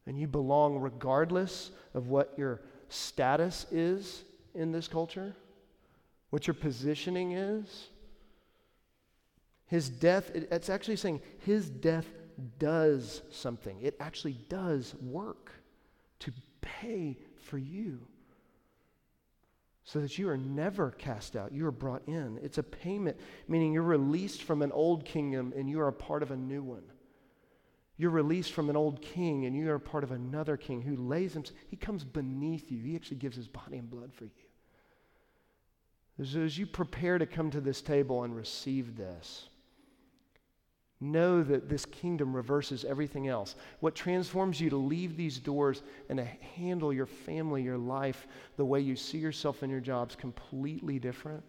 And 0.06 0.18
you 0.20 0.28
belong 0.28 0.80
regardless 0.80 1.72
of 1.94 2.08
what 2.08 2.34
your 2.38 2.62
status 2.90 3.68
is 3.72 4.24
in 4.56 4.72
this 4.72 4.88
culture, 4.88 5.36
what 6.30 6.48
your 6.48 6.54
positioning 6.54 7.34
is. 7.34 7.88
His 9.68 9.90
death, 9.90 10.32
it's 10.34 10.70
actually 10.70 10.98
saying 10.98 11.22
his 11.40 11.70
death 11.70 12.06
does 12.60 13.22
something. 13.32 13.80
It 13.82 13.96
actually 14.00 14.40
does 14.50 14.94
work 15.02 15.52
to 16.20 16.32
pay 16.62 17.18
for 17.36 17.58
you 17.58 18.00
so 19.84 20.00
that 20.00 20.18
you 20.18 20.30
are 20.30 20.38
never 20.38 20.92
cast 20.92 21.36
out. 21.36 21.52
You 21.52 21.68
are 21.68 21.72
brought 21.72 22.08
in. 22.08 22.40
It's 22.42 22.58
a 22.58 22.64
payment, 22.64 23.18
meaning 23.48 23.74
you're 23.74 23.84
released 23.84 24.44
from 24.44 24.62
an 24.62 24.72
old 24.72 25.06
kingdom 25.06 25.54
and 25.56 25.70
you 25.70 25.82
are 25.82 25.88
a 25.88 25.94
part 25.94 26.24
of 26.24 26.32
a 26.32 26.38
new 26.38 26.64
one. 26.64 26.84
You're 28.04 28.12
released 28.12 28.52
from 28.52 28.70
an 28.70 28.76
old 28.76 29.02
king 29.02 29.46
and 29.46 29.56
you 29.56 29.72
are 29.72 29.80
part 29.80 30.04
of 30.04 30.12
another 30.12 30.58
king 30.58 30.82
who 30.82 30.98
lays 30.98 31.32
himself, 31.32 31.58
he 31.70 31.78
comes 31.78 32.04
beneath 32.04 32.70
you. 32.70 32.84
He 32.84 32.98
actually 32.98 33.16
gives 33.16 33.38
his 33.38 33.48
body 33.48 33.78
and 33.78 33.90
blood 33.90 34.14
for 34.14 34.26
you. 34.26 34.32
As, 36.20 36.36
as 36.36 36.58
you 36.58 36.66
prepare 36.66 37.18
to 37.18 37.26
come 37.26 37.50
to 37.52 37.62
this 37.62 37.82
table 37.82 38.24
and 38.24 38.36
receive 38.36 38.98
this, 38.98 39.48
know 41.00 41.44
that 41.44 41.70
this 41.70 41.86
kingdom 41.86 42.36
reverses 42.36 42.84
everything 42.84 43.30
else. 43.30 43.56
What 43.80 43.96
transforms 43.96 44.60
you 44.60 44.70
to 44.72 44.76
leave 44.76 45.16
these 45.16 45.40
doors 45.40 45.82
and 46.10 46.18
to 46.18 46.26
handle 46.26 46.92
your 46.92 47.06
family, 47.06 47.64
your 47.64 47.78
life, 47.78 48.28
the 48.58 48.66
way 48.66 48.82
you 48.82 48.98
see 48.98 49.20
yourself 49.20 49.64
in 49.64 49.70
your 49.70 49.80
jobs 49.80 50.14
completely 50.14 51.00
different 51.00 51.42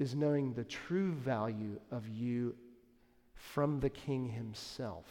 is 0.00 0.16
knowing 0.16 0.52
the 0.52 0.64
true 0.64 1.12
value 1.12 1.78
of 1.92 2.08
you 2.08 2.56
from 3.50 3.80
the 3.80 3.90
king 3.90 4.28
himself 4.28 5.04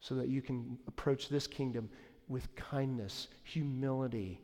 so 0.00 0.14
that 0.14 0.28
you 0.28 0.40
can 0.40 0.78
approach 0.88 1.28
this 1.28 1.46
kingdom 1.46 1.90
with 2.26 2.54
kindness, 2.56 3.28
humility, 3.42 4.40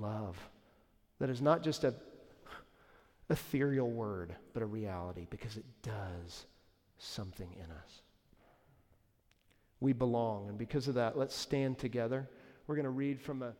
love. 0.00 0.36
That 1.20 1.30
is 1.30 1.40
not 1.40 1.62
just 1.62 1.84
a 1.84 1.94
ethereal 3.30 3.90
word, 3.90 4.34
but 4.52 4.62
a 4.62 4.66
reality 4.66 5.26
because 5.30 5.56
it 5.56 5.64
does 5.82 6.46
something 6.98 7.52
in 7.54 7.70
us. 7.70 8.02
We 9.80 9.92
belong, 9.92 10.48
and 10.48 10.58
because 10.58 10.88
of 10.88 10.94
that, 10.94 11.16
let's 11.16 11.34
stand 11.34 11.78
together. 11.78 12.28
We're 12.66 12.76
going 12.76 12.84
to 12.84 12.90
read 12.90 13.20
from 13.20 13.42
a 13.42 13.54